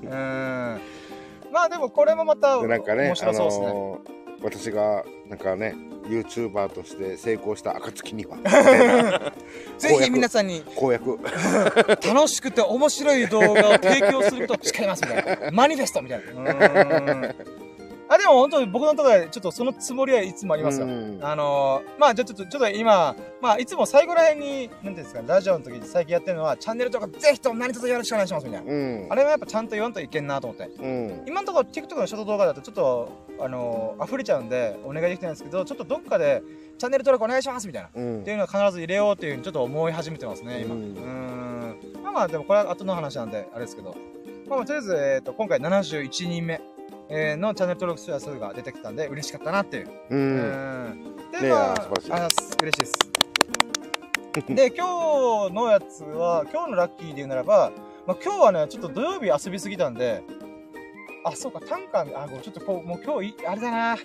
[1.52, 5.74] まあでもこれもまたでなんかね、あ面白そうですね、のー私がなんかね、
[6.06, 8.38] YouTuber として成功した暁には
[9.80, 11.18] ぜひ皆さんに公約。
[12.06, 15.52] 楽しくて面白い動画を提供することを誓いますみたいな。
[15.52, 16.36] マニフェストみたいな。
[16.36, 17.02] う
[17.60, 17.63] ん
[18.10, 28.72] あでも本当に僕のところでちょっとそのつもりはいつもありますよ、うんあのー、まあ、じゃあちょっと、ちょっと今、まあ、いつも最後らへんに、なんですか、ラジオの時に最近やってるのは、チャンネルとかぜひとも何卒よろしくお願いしますみたいな。
[28.72, 29.16] うんあ。
[29.16, 30.66] れはやっぱちゃんと言わんといけんなと思って。
[30.66, 31.24] うん。
[31.28, 36.44] 今のところ TikTok のショート動画だとちょっと、あのー、溢れちゃうんで、お願いできてないんですけど、ちょっとどっかで、
[36.78, 37.90] チャンネル登録お願いしますみたいな。
[37.96, 40.76] うんっていうのは必ず入れようっていうふうにちょっと思い始めてますね、今。
[40.76, 41.80] ううん。
[42.04, 43.96] まあまあ、でもこれは後の話なんで、あれですけど。
[44.48, 46.62] まあまあ、とりあえず、えっ、と、今回71人目、
[47.16, 49.88] えーのチャンネル登録者数が出てきたんで、嬉しかったなっていう。
[50.10, 50.16] う。
[50.16, 50.38] うん
[50.90, 51.16] ん。
[51.32, 52.94] で、まあ、あす嬉しいです。
[54.56, 57.72] で、 今日のやつは、今日のラッキーで言うならば、
[58.08, 60.24] まあ、今日はね、ちょっと土曜日遊びすぎたんで、
[61.24, 63.98] あ、そうか、タンカー、あ、ちょっとこう、もう今日い、あれだな、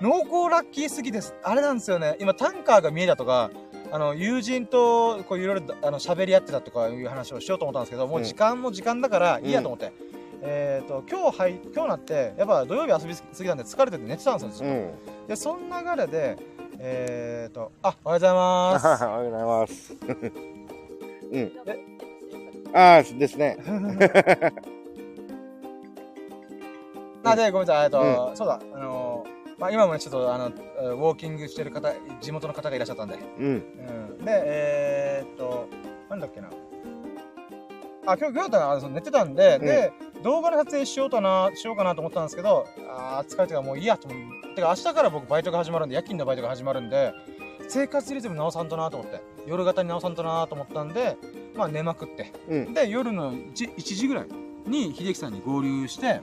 [0.00, 1.36] 濃厚ラッキーすぎです。
[1.44, 2.16] あれなんですよね。
[2.18, 3.52] 今、タンカーが見えたとか、
[3.92, 9.92] あの、友人と、こう、いろいろ、あの、喋り合ってたとかいう話をしようと思ったんですけど、もう時間も時間だから、いいやと思って。
[10.42, 14.68] えっ、と、今日、はい、今日なって、やっぱ土曜日遊びすぎたんで疲れてて寝てたんですよ。
[14.68, 14.90] うん。
[15.26, 16.36] で、そんな流れで、
[16.78, 18.86] えっ、と、あ、おはようございます。
[19.04, 19.96] おはようございます。
[21.32, 21.86] うんえ？
[22.72, 23.56] ああ、ですね。
[27.24, 33.46] あ、で、ごめんなさい、えっと、そうだ、あのー、まあ、今もね、ちょっと、あの、えーウォーキングしてる方、地元の方がいらっしゃったんで、うん。
[34.18, 34.24] うん。
[34.24, 35.66] で、えー、っと、
[36.08, 36.50] なんだっけな。
[38.06, 39.92] あ、今日、今日だな、寝てたんで、で、
[40.22, 44.56] 動画の撮影しようかな、しようかなと思ったんですけど、あー疲れてからもういいやと思って。
[44.56, 47.12] てか、明日から僕バイトが始まるんで、夜勤のバイトが始まるんで、
[47.68, 51.16] 生活リズム直さんとなと思って、夜型に直さんとなと思ったんで、
[51.56, 52.32] まあ寝まくって。
[52.48, 52.74] うん。
[52.74, 54.28] で、夜の 1, 1時ぐらい
[54.66, 56.20] に秀樹さんに合流して、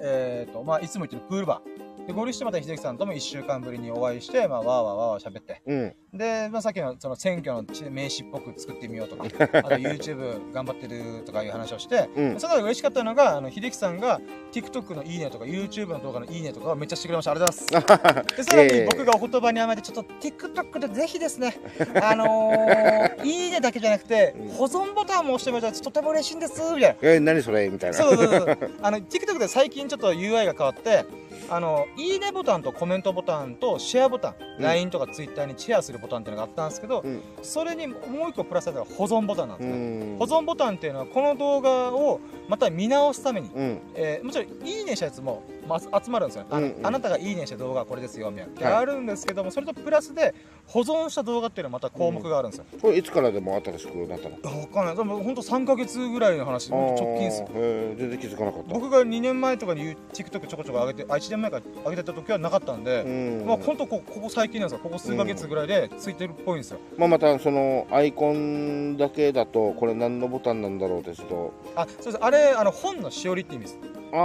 [0.00, 1.77] えっ、と、まあ、いつも行ってるプールバー。
[2.08, 5.60] で、合流してまた秀樹さんとも1週間ぶりにお会いして、まあ、わーわーわーわー喋って。
[5.66, 5.94] うん。
[6.18, 9.24] で、まあ、さっきのその選挙の名刺っぽく作ってみようとか、
[9.58, 12.40] あと YouTube 頑張ってるとかいう話をして、うん。
[12.40, 17.32] その時嬉しかったのが、あの、秀樹さんが TikTok のいいねとか YouTube の動画のいいねとかをめっちゃしてくれました。
[17.32, 18.36] ありがとうございます。
[18.36, 21.58] で、さらに僕がお言葉に甘えて、ちょっと TikTok でぜひですね、
[22.02, 26.96] あのー、いいねだけじゃなくてうん、保存ボタンも押してもらったらとても嬉しいんです、みたいな。
[27.02, 27.96] え、何それみたいな。
[27.98, 28.70] そうそうそうそう。
[28.80, 31.04] あの、TikTok で最近ちょっと UI が変わって、
[31.50, 37.22] あの、いいねボタンとコメントボタンとシェアボタン、LINE とか Twitter にシェアするボタンっていうのがあったんですけど、うん。
[37.42, 37.94] それにも
[38.26, 40.14] う一個プラスされたのが保存ボタンなんでうすね。
[40.14, 40.18] ん。
[40.18, 43.80] 保存ボタンっていうのはこの動画をまた見直すために、うん。
[43.94, 46.86] えーもちろんいいねしたやつも、まあ、集まるんですよ、あのうんうん。
[46.86, 48.82] あなたがいいねした動画はこれですよみたいな、はい。
[48.82, 50.34] あるんですけどもそれとプラスで
[50.66, 54.60] 保存した動画っていうのはまた項目があるんですよ、これいつからでも新しくなったの？
[54.60, 58.74] わかんないでも本当3か月ぐらいの話直近ですよ全然気づかなかった。
[58.74, 63.46] 僕が2年前とかに TikTok ちょこちょこ上げてあ1年前から上げてた時はなかったんで、うん。
[63.46, 64.78] まあ本当こここ最近なんですよ。
[64.82, 71.52] ここ数ヶ月ぐらいでついてるっぽいんですよ、まあ、またそのアイコンだけだとこれ何のボタンなんだろうってちょっと。
[71.76, 73.78] あそうですあれあの本のしおりって意味です。
[74.12, 74.16] あ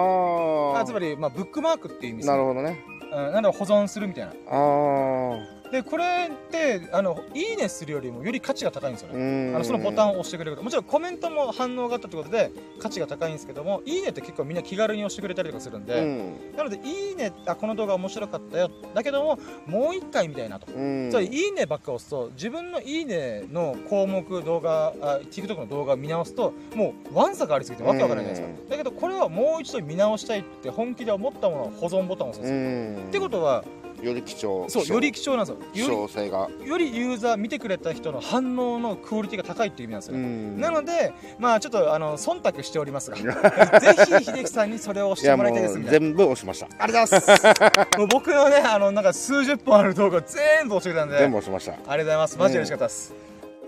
[0.78, 2.80] ああつまり、まあ、ブックマークっていう意味です、なるほどね。
[3.12, 4.32] うん、なんで保存するみたいな。
[4.32, 9.56] ああでこれってあのいいねするよりもより価値が高いんですようねん。
[9.56, 10.64] あのそのボタンを押してくれること。
[10.64, 16.56] もちろんコメントも反応があったってことで価値が高いんですけどもいいねって結構みんな気軽に押してくれたりとかするんうで、ん。
[16.56, 18.70] なのでいいねあこの動画面白かったよ。
[18.94, 20.72] だけどももう一回みたいなと。
[20.72, 21.12] うん。
[21.12, 28.70] いいねばっか押すと自分のいいねの項目動画あ TikTok の動画を見直すともうワンサがありすぎてわけわからないじゃないですか。
[28.70, 33.10] だけどこれはもう一度見直したいって本気で思ったものを保存ボタンを押すんですうよ、ん。
[33.10, 33.64] ってことは
[34.04, 34.68] より貴重。
[34.70, 36.50] そうより貴重なんです希よよ少性が。
[36.62, 40.60] りよりユーザー見てくれた人の反応のクオリティが高いっていう意味なんですよ、ん。
[40.60, 43.18] なのでまあちょっとあの忖度しておりますが
[43.80, 46.68] ぜひ秀樹さんにそれを押してももらいたいですみ全部押しました。
[46.78, 47.98] ありがとうございます。
[47.98, 51.74] もう僕のねあのなんか数十本ある動画全部押してくれたんで全部押しました。
[51.74, 52.38] ありがとうございます。
[52.38, 53.14] マジで嬉しかったです、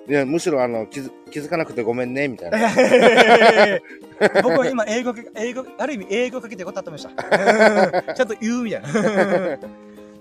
[0.08, 2.60] いやむしろあの気づ気づかなくてごめんねみたいな。
[4.44, 8.08] 僕は今英語か英語ある意味英語かけてよかったと思いました。
[8.08, 8.16] うん。
[8.16, 8.90] ちゃんと言うみたいな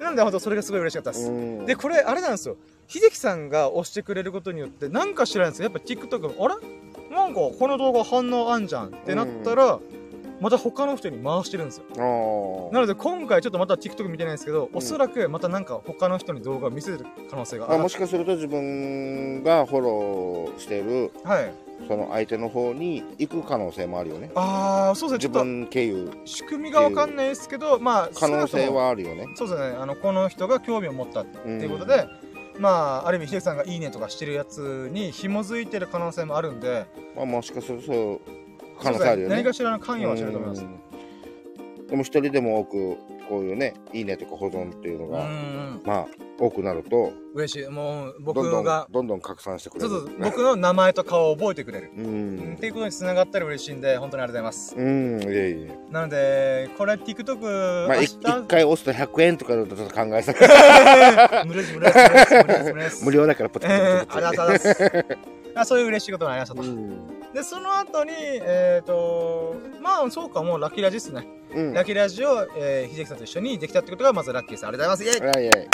[0.05, 1.67] なんで本当それがすごい嬉しかったです、うん。
[1.67, 2.57] でこれあれなんですよ。
[2.87, 5.65] 秀樹さんが押してくれることによってなんか知らないんですよ。
[5.65, 6.55] やっぱ TikTok もあれ？
[7.17, 9.79] なんかこの動画反応あんじゃんってなったら、
[10.41, 12.71] また他の人に回してるんですよ。
[12.73, 14.79] なので今回ちょっとまた TikTok 見てないんですけど、うん。
[14.79, 21.55] おそらくまたなんか他の人に動画を見せる可能性があるあもしかすると自分がフォローしているはい
[21.87, 24.31] その相手の方に行く可能性もあるよね。
[24.35, 25.19] ああそうですね。
[25.21, 26.11] ち自分経由。
[26.25, 29.27] 仕組みがわかんないですけどまあ可能性はあるよね。
[29.35, 29.77] そうですね。
[29.77, 32.07] あのこの人が興味を持ったってうんいうことで、
[32.59, 36.87] まあある意味秀樹さんが「いいね」とかしてるやつに紐づいてる可能性もあるんで。
[37.17, 38.21] まあ、もしかすると
[38.83, 39.35] 可能性あるよね。
[39.37, 40.63] 何かしらの関与はしてると思います。
[40.63, 41.87] うん。
[41.87, 42.97] でも一人でも多く
[43.35, 45.81] こういうねいいねとか保存っていうのうが、ん。
[45.85, 46.07] まあ
[46.39, 47.69] 多くなると嬉しい。
[47.69, 49.89] もうどんどん僕がどんどん拡散してくれる。
[49.89, 50.11] そうそう。
[50.21, 52.53] 僕の名前と顔を覚えてくれる、ううん。
[52.53, 54.77] んっていうことにつながったら嬉しいんで本当にありがとうございます。
[54.77, 55.79] うんいえいえ。
[55.91, 60.39] なのでこれ TikTok まあ一回押すと100円とかだとちょっと考えさ日
[61.47, 61.63] 無料
[62.75, 65.19] です無料だからポチポチえーポチポチありがとうございます。
[65.57, 71.73] あそういう嬉しいことがありましたと、うんでその後にえっ、とまあそうかもうラッキーラジですね、うん。
[71.73, 75.21] ラッキーラジを、えー、秀樹さんと一緒にできたってことがまずラッキーですありがとうございます。
[75.21, 75.29] イエイ。
[75.29, 75.69] はいはい。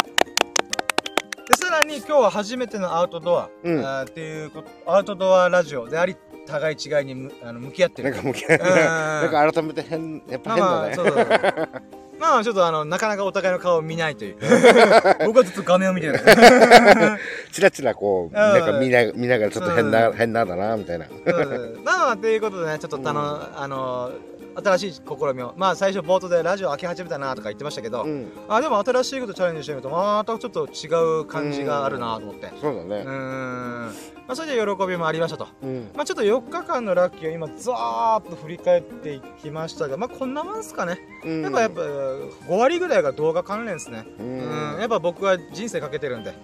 [1.51, 3.79] でさらに今日は初めてのアウトドア、うん。
[3.85, 8.11] あーっていうことアウトドアラジオであり互い違いにむあの向き合ってる。
[8.11, 8.59] なんかもうん。
[8.59, 10.65] なんか改めて変やっぱ変だね。
[10.65, 11.83] まあまあそうそうそう
[12.21, 14.37] まあちょっとあのなかなかお互いの顔を見ないという。
[15.27, 16.21] 僕はずっと画面を見てる
[17.51, 21.07] チラチラこうなんか見な見ながらちょっと変な変なだなみたいな。
[21.09, 21.81] うん。
[21.83, 24.11] まあまあということでねちょっとあの、あの
[24.57, 25.01] 新しい試
[25.35, 25.55] みを。
[25.57, 28.33] まあ最初冒頭でラジオ開け始めたなとか言ってましたけど、うん。
[28.49, 32.53] あでも新しいことチャレンジしてみるとまたちょっと違う感じがあるなと思って。
[32.61, 33.03] そうだね。
[33.07, 33.87] うーん。
[34.27, 35.49] まあそれで喜びもありましたと。
[35.63, 35.91] うん。
[35.95, 40.99] まあちょっと4日間のラッキーを今ザーッと振り返っていきましたがまあこんなもんですかね。
[41.25, 41.43] うん。
[41.43, 44.05] やっぱやっぱ5割ぐらいが動画関連ですね。
[44.19, 44.77] ううん。
[44.77, 46.35] んやっぱ僕は人生かけてるんで。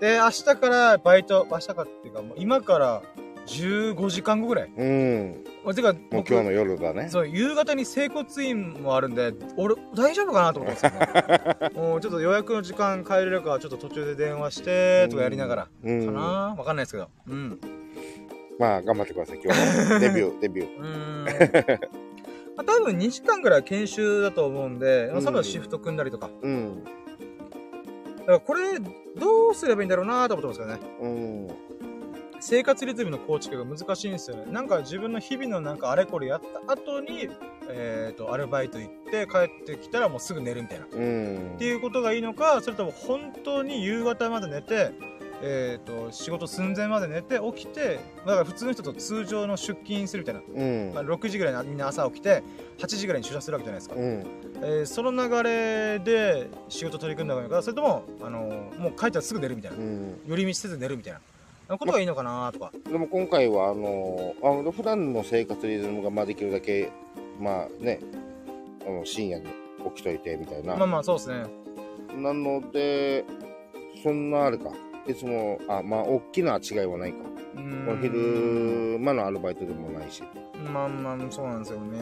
[0.00, 3.02] で明日からバイト明日からっていうかもう今から
[3.46, 4.72] 15時間後ぐらい。
[4.76, 7.08] うんもうてかもう僕今日の夜だね。
[7.08, 16.06] そう夕方に整骨院もあるんで俺大丈夫かなと思ったんですけど、ね、 もうちょっと予約の時間変えれるかちょっと途中で電話してとかやりながらうん。
[16.06, 16.20] かな？
[16.58, 17.08] わかんないですけど。
[17.28, 17.58] うん。
[18.58, 20.78] まあ頑張ってください今日はデビュー デビュー。
[20.78, 21.24] うーん。
[22.56, 26.28] まあ多分2時間ぐらい研修だと思うんで、まあ、そのシフト組んだりとか。
[26.42, 26.84] うん。
[26.84, 28.78] だからこれ
[29.18, 30.78] どうすればいいんだろうなと思ってますけどね。
[31.00, 31.73] うん
[32.46, 34.52] 生活リズムの構築が難しいんですよね。
[34.52, 37.30] なんか自分の日々のなんかあれこれやった後に、
[37.70, 40.84] えっ、と、アルバイト行って帰ってきたらもうすぐ寝るみたいな。
[40.84, 41.56] っうん。
[41.58, 44.92] ていうことがいいのか、それとも本当に夕方まで寝て、
[45.42, 50.42] えっ、と、仕事寸前まで寝て起きて、だから普通の人と通常の出勤するみたいな。
[50.42, 51.02] うんまあ、。
[51.02, 52.42] 6時ぐらいにみんな朝起きて、
[52.76, 53.94] 8時ぐらいに出社するわけじゃないですか。
[53.94, 54.26] うん。
[54.60, 59.78] えーその流れで仕事取り組んだ方がいいのか、それとも、あのもう帰ったらすぐ寝るみたいな。
[59.78, 60.20] うん。
[60.26, 61.20] 寄り道せず寝るみたいな。
[61.68, 62.72] ことがいいのかなとか。
[62.90, 66.90] でも今回はあのあの普段の生活リズムがまあできるだけ
[67.40, 68.00] まあね
[68.86, 69.46] あの深夜に
[69.94, 71.46] 起きといてみたいな、まあまあ、そうですね。
[72.16, 73.24] なので
[74.02, 74.70] そんなあれか。
[75.06, 77.18] いつもあまあ大きな違いはないか。
[77.56, 77.88] うーん。
[77.88, 80.22] お昼間のアルバイトでもないし、
[80.72, 81.98] まあまあ、そうなんですよね。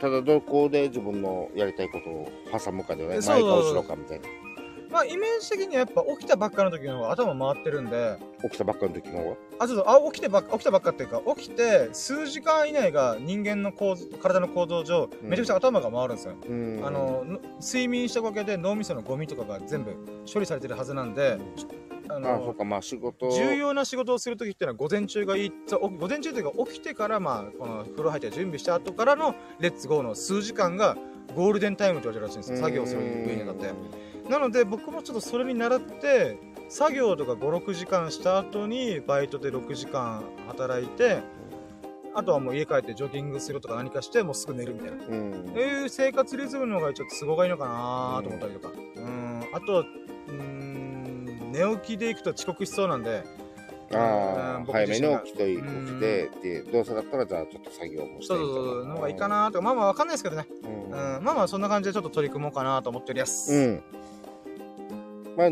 [0.00, 2.28] ただどこで自分のやりたいことを
[2.58, 4.26] 挟むかでね前か後ろかみたいな
[4.94, 9.36] まあ、イメージ的にはやっぱ起きたばっかの時の方が頭回ってるんで、起きたばっかの時の方が？
[9.58, 15.28] あ、ちょっと、あ、起きてばっか、起きたばっかっていうか、起きて数時間以内が人間の構造、体の構造上、うん。
[15.28, 16.34] めちゃくちゃ頭が回るんですよ。
[16.48, 16.80] うん。
[16.84, 19.96] あの、の睡眠したおかげで脳みそのゴミとかが全部
[20.32, 21.38] 処理されてるはずなんで、
[22.08, 23.32] ああのそうかまあ仕事。
[23.32, 30.96] 重要な仕事をするときっていうのは午前中がいいそうお午前中というか起きてからまあこの風呂入って準備した後からのレッツゴーの数時間が
[31.34, 32.58] ゴールデンタイムと言われるらしいんですよ。
[32.58, 33.72] 作業する上にあたって
[34.28, 41.18] なので僕もちょっとそれに倣って作業とか56時間した後にバイトで6時間働いて
[42.14, 48.72] あとはもう家帰ってジョギングするとか何かしてもうすぐ寝るみたいなうんいう生活リズムの方がちょっと都合がいいのかなと思ったりとか。
[48.96, 49.42] うん。
[49.52, 53.24] あと、うーん、寝起きで行くと遅刻しそうなんで、
[53.92, 60.46] あ早めに起きとい起きてでどうせだったらじゃあちょっと作業もしてそうそうそう、の方がいいかなとか、まあまあわかんないですけどね。
[60.62, 61.24] うんうん。
[61.24, 63.52] まあまあそんな感じでちょっと取り組もうかなと思っております。
[63.52, 63.56] う。
[63.56, 63.82] ん。
[65.36, 65.48] まあ、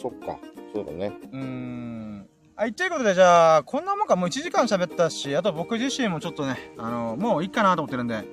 [0.00, 0.38] そっか。
[0.74, 1.12] そうだね。
[1.32, 2.28] うーん。
[2.56, 8.24] はい、ということで、じゃあ、こんなもんか、もう1時間喋ったし、あと僕自身もちょっとね、あの、もういいかなと思ってるんで、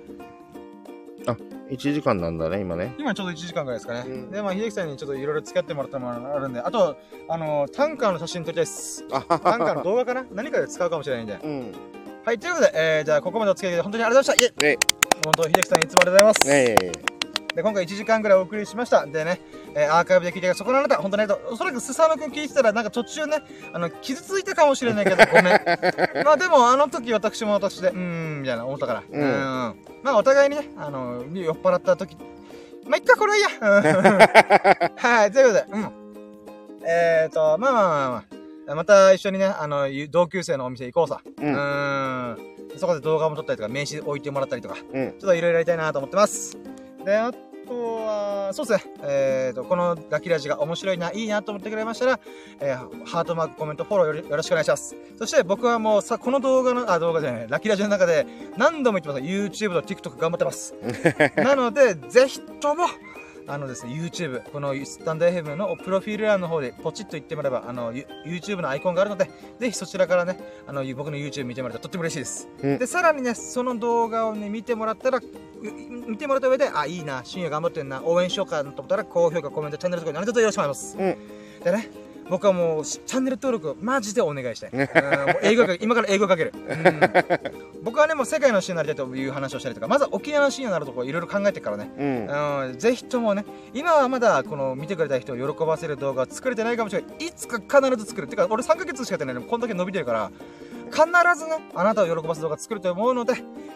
[1.72, 2.93] 1時間なんだね、今ね。
[2.99, 4.04] 今ちょうど1時間ぐらいですかね。
[4.06, 6.97] うんで、まあ、秀樹さんにちょっといろいろ付き合ってもらったものがあるんで、あと、
[7.30, 9.06] あの、タンカーの写真撮りたいです。
[9.10, 10.26] あタンカーの動画かな？
[10.32, 11.39] 何かで使うかもしれないんで。
[11.41, 11.72] うん。
[12.26, 14.66] はい、ということで、えー、じゃあ、ここまでお付き合いで本当にありがとうございました。
[14.66, 14.78] イェイえ
[15.24, 16.52] 本当、秀樹さんいつもありがとうございます。
[16.52, 16.76] え
[17.08, 17.11] え
[17.56, 19.06] で、今回1時間ぐらいお送りしました。
[19.06, 19.41] でね、
[19.76, 21.54] えーアーカイブで聞いてるそこのあなた、本当にありがとう。
[21.54, 23.41] おそらくスサノくん聞いてたら、なんか途中ね、
[23.74, 25.62] あの、傷ついたかもしれないけど、ごめん。
[26.24, 29.04] まあでも、あの時私も私で、うーん、みたいな思ったから。
[29.10, 29.76] うんん。
[30.04, 32.18] まあお互いにね、あの、酔っ払った時、
[32.86, 33.49] まあ、いっか、これはいいや。
[33.62, 34.18] うん
[34.97, 35.91] はい、ということで、うん。
[36.84, 38.24] えーと、まあまあまあま
[38.74, 41.22] あ、また一緒にね、あの、同級生のお店行こうさ。
[41.26, 41.41] う。
[41.41, 42.52] うんーん。
[42.78, 45.12] そこで動画も撮ったりとか、名刺置いてもらったりとか、うん。
[45.12, 46.58] ちょっといろいろやりたいなと思ってます。
[47.06, 48.93] で、あとは、そうですね。
[49.04, 52.20] えっ、と、このラッキーラジが面白いな、いいなと思ってくれましたら、
[52.60, 54.95] えーハートマーク、コメント、フォローよろよろしくお願いします。
[55.18, 58.26] そして僕はもうさ、この動画の、あ、動画じゃない、ラッキーラジの中で
[58.58, 59.32] 何度も言ってます。
[59.32, 60.76] YouTube と TikTok 頑張ってます。
[61.38, 62.86] なので、ぜひとも、
[63.48, 69.30] あのですね、YouTube、このスタンド FM のプロフィール欄の方でポチッと言ってもらえば、あの、ユ YouTube のアイコンがあるので、
[69.60, 72.48] ぜひそちらからね、あの、僕の YouTube 見てもらったらとっても嬉しいです。
[72.62, 75.22] うんで、さらにね、その動画をね、見てもらったら、う
[76.10, 80.98] 見てもらった上で、あ、いいな、深夜頑張ってんな、応援しようかなと思ったら、高評価、コメント、チャンネル登録、何卒よろしくお願いします。
[80.98, 81.89] うんでね、
[82.32, 84.72] 僕はもう、チャンネル登録、マジでお願いしたい。
[85.44, 86.54] 英語 今から英語かける。
[86.56, 92.68] うん僕はね、もう世界の深夜になりたいという話をしたりとか、まずは沖縄の深夜になるところいろいろ考えてからね、うん。
[92.70, 97.26] うん、ぜひともね、今はまだこの見てくれた人を喜ばせる動画は作れてないかもしれない。
[97.26, 98.28] いつか必ず作る。
[98.28, 100.32] てか、俺3ヶ月しかやってないのにこんだけ伸びてるから、
[100.92, 101.06] 必
[101.38, 103.34] ずね、あなたを喜ばせる動画作ると思うので、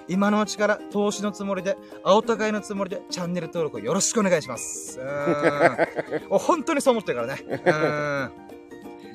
[0.08, 5.00] 今のうちから投資のつもりで、青互いのつもりで、チャンネル登録をよろしくお願いします。
[5.00, 6.30] うーん。
[6.38, 7.44] 本当にそう思ってるからね。
[7.48, 7.54] う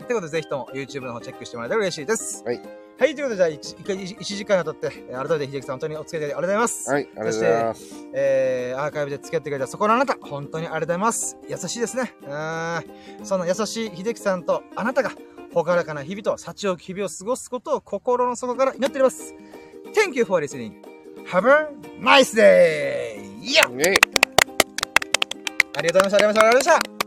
[0.01, 0.07] ん。
[0.07, 2.43] ということで、ぜひとも YouTube の方チェックしてもらえたら嬉しいです。
[2.45, 2.61] はい。
[3.01, 6.91] はい、ということで、じゃあ1、一回1時間にわたって、えー改めて秀樹さん、本当にお付き合いありがとうございます。
[6.91, 7.85] はい、ありがとうございます。
[8.13, 11.39] えー、アーカイブで付き合ってくれたそこのあなた、本当にありがとうございます。
[11.49, 12.13] 優しいですね。
[12.23, 13.25] うーん。
[13.25, 15.13] その優しい秀樹さんとあなたが、
[15.53, 19.35] ほがらかな日々と幸多き日々を過ごすことを心の底から祈っております。
[19.95, 20.75] Thank you for listening.
[21.27, 21.69] Have a
[22.01, 23.21] nice day!
[23.43, 23.97] いやね
[25.77, 26.17] ありがとうございました。
[26.17, 26.75] ありがとうございました。
[26.75, 27.01] ありがとうございました。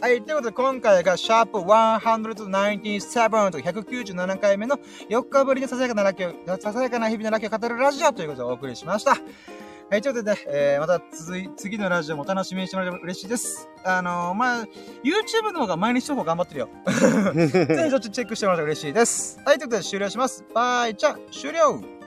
[0.00, 0.22] はい。
[0.22, 4.78] ということで、今回がシャープ197と197回目の
[5.10, 9.16] 4日ぶりのささやかなラッキーを、ささやかな日々のラッキーを語るラジオということでお送りしました。
[9.90, 10.02] はい。
[10.02, 13.70] ということでね、えー、また続い、次のラジオもお楽しみにしてもらえれば嬉しいです。
[13.84, 14.64] あのー、まあ、
[15.02, 16.68] YouTube の方が毎日投稿頑張ってるよ。
[17.34, 19.40] ぜひそっちチェックしてもらえたら嬉しいです。
[19.46, 19.58] はい。
[19.58, 20.44] ということで終了します。
[20.54, 21.97] バイチャ終了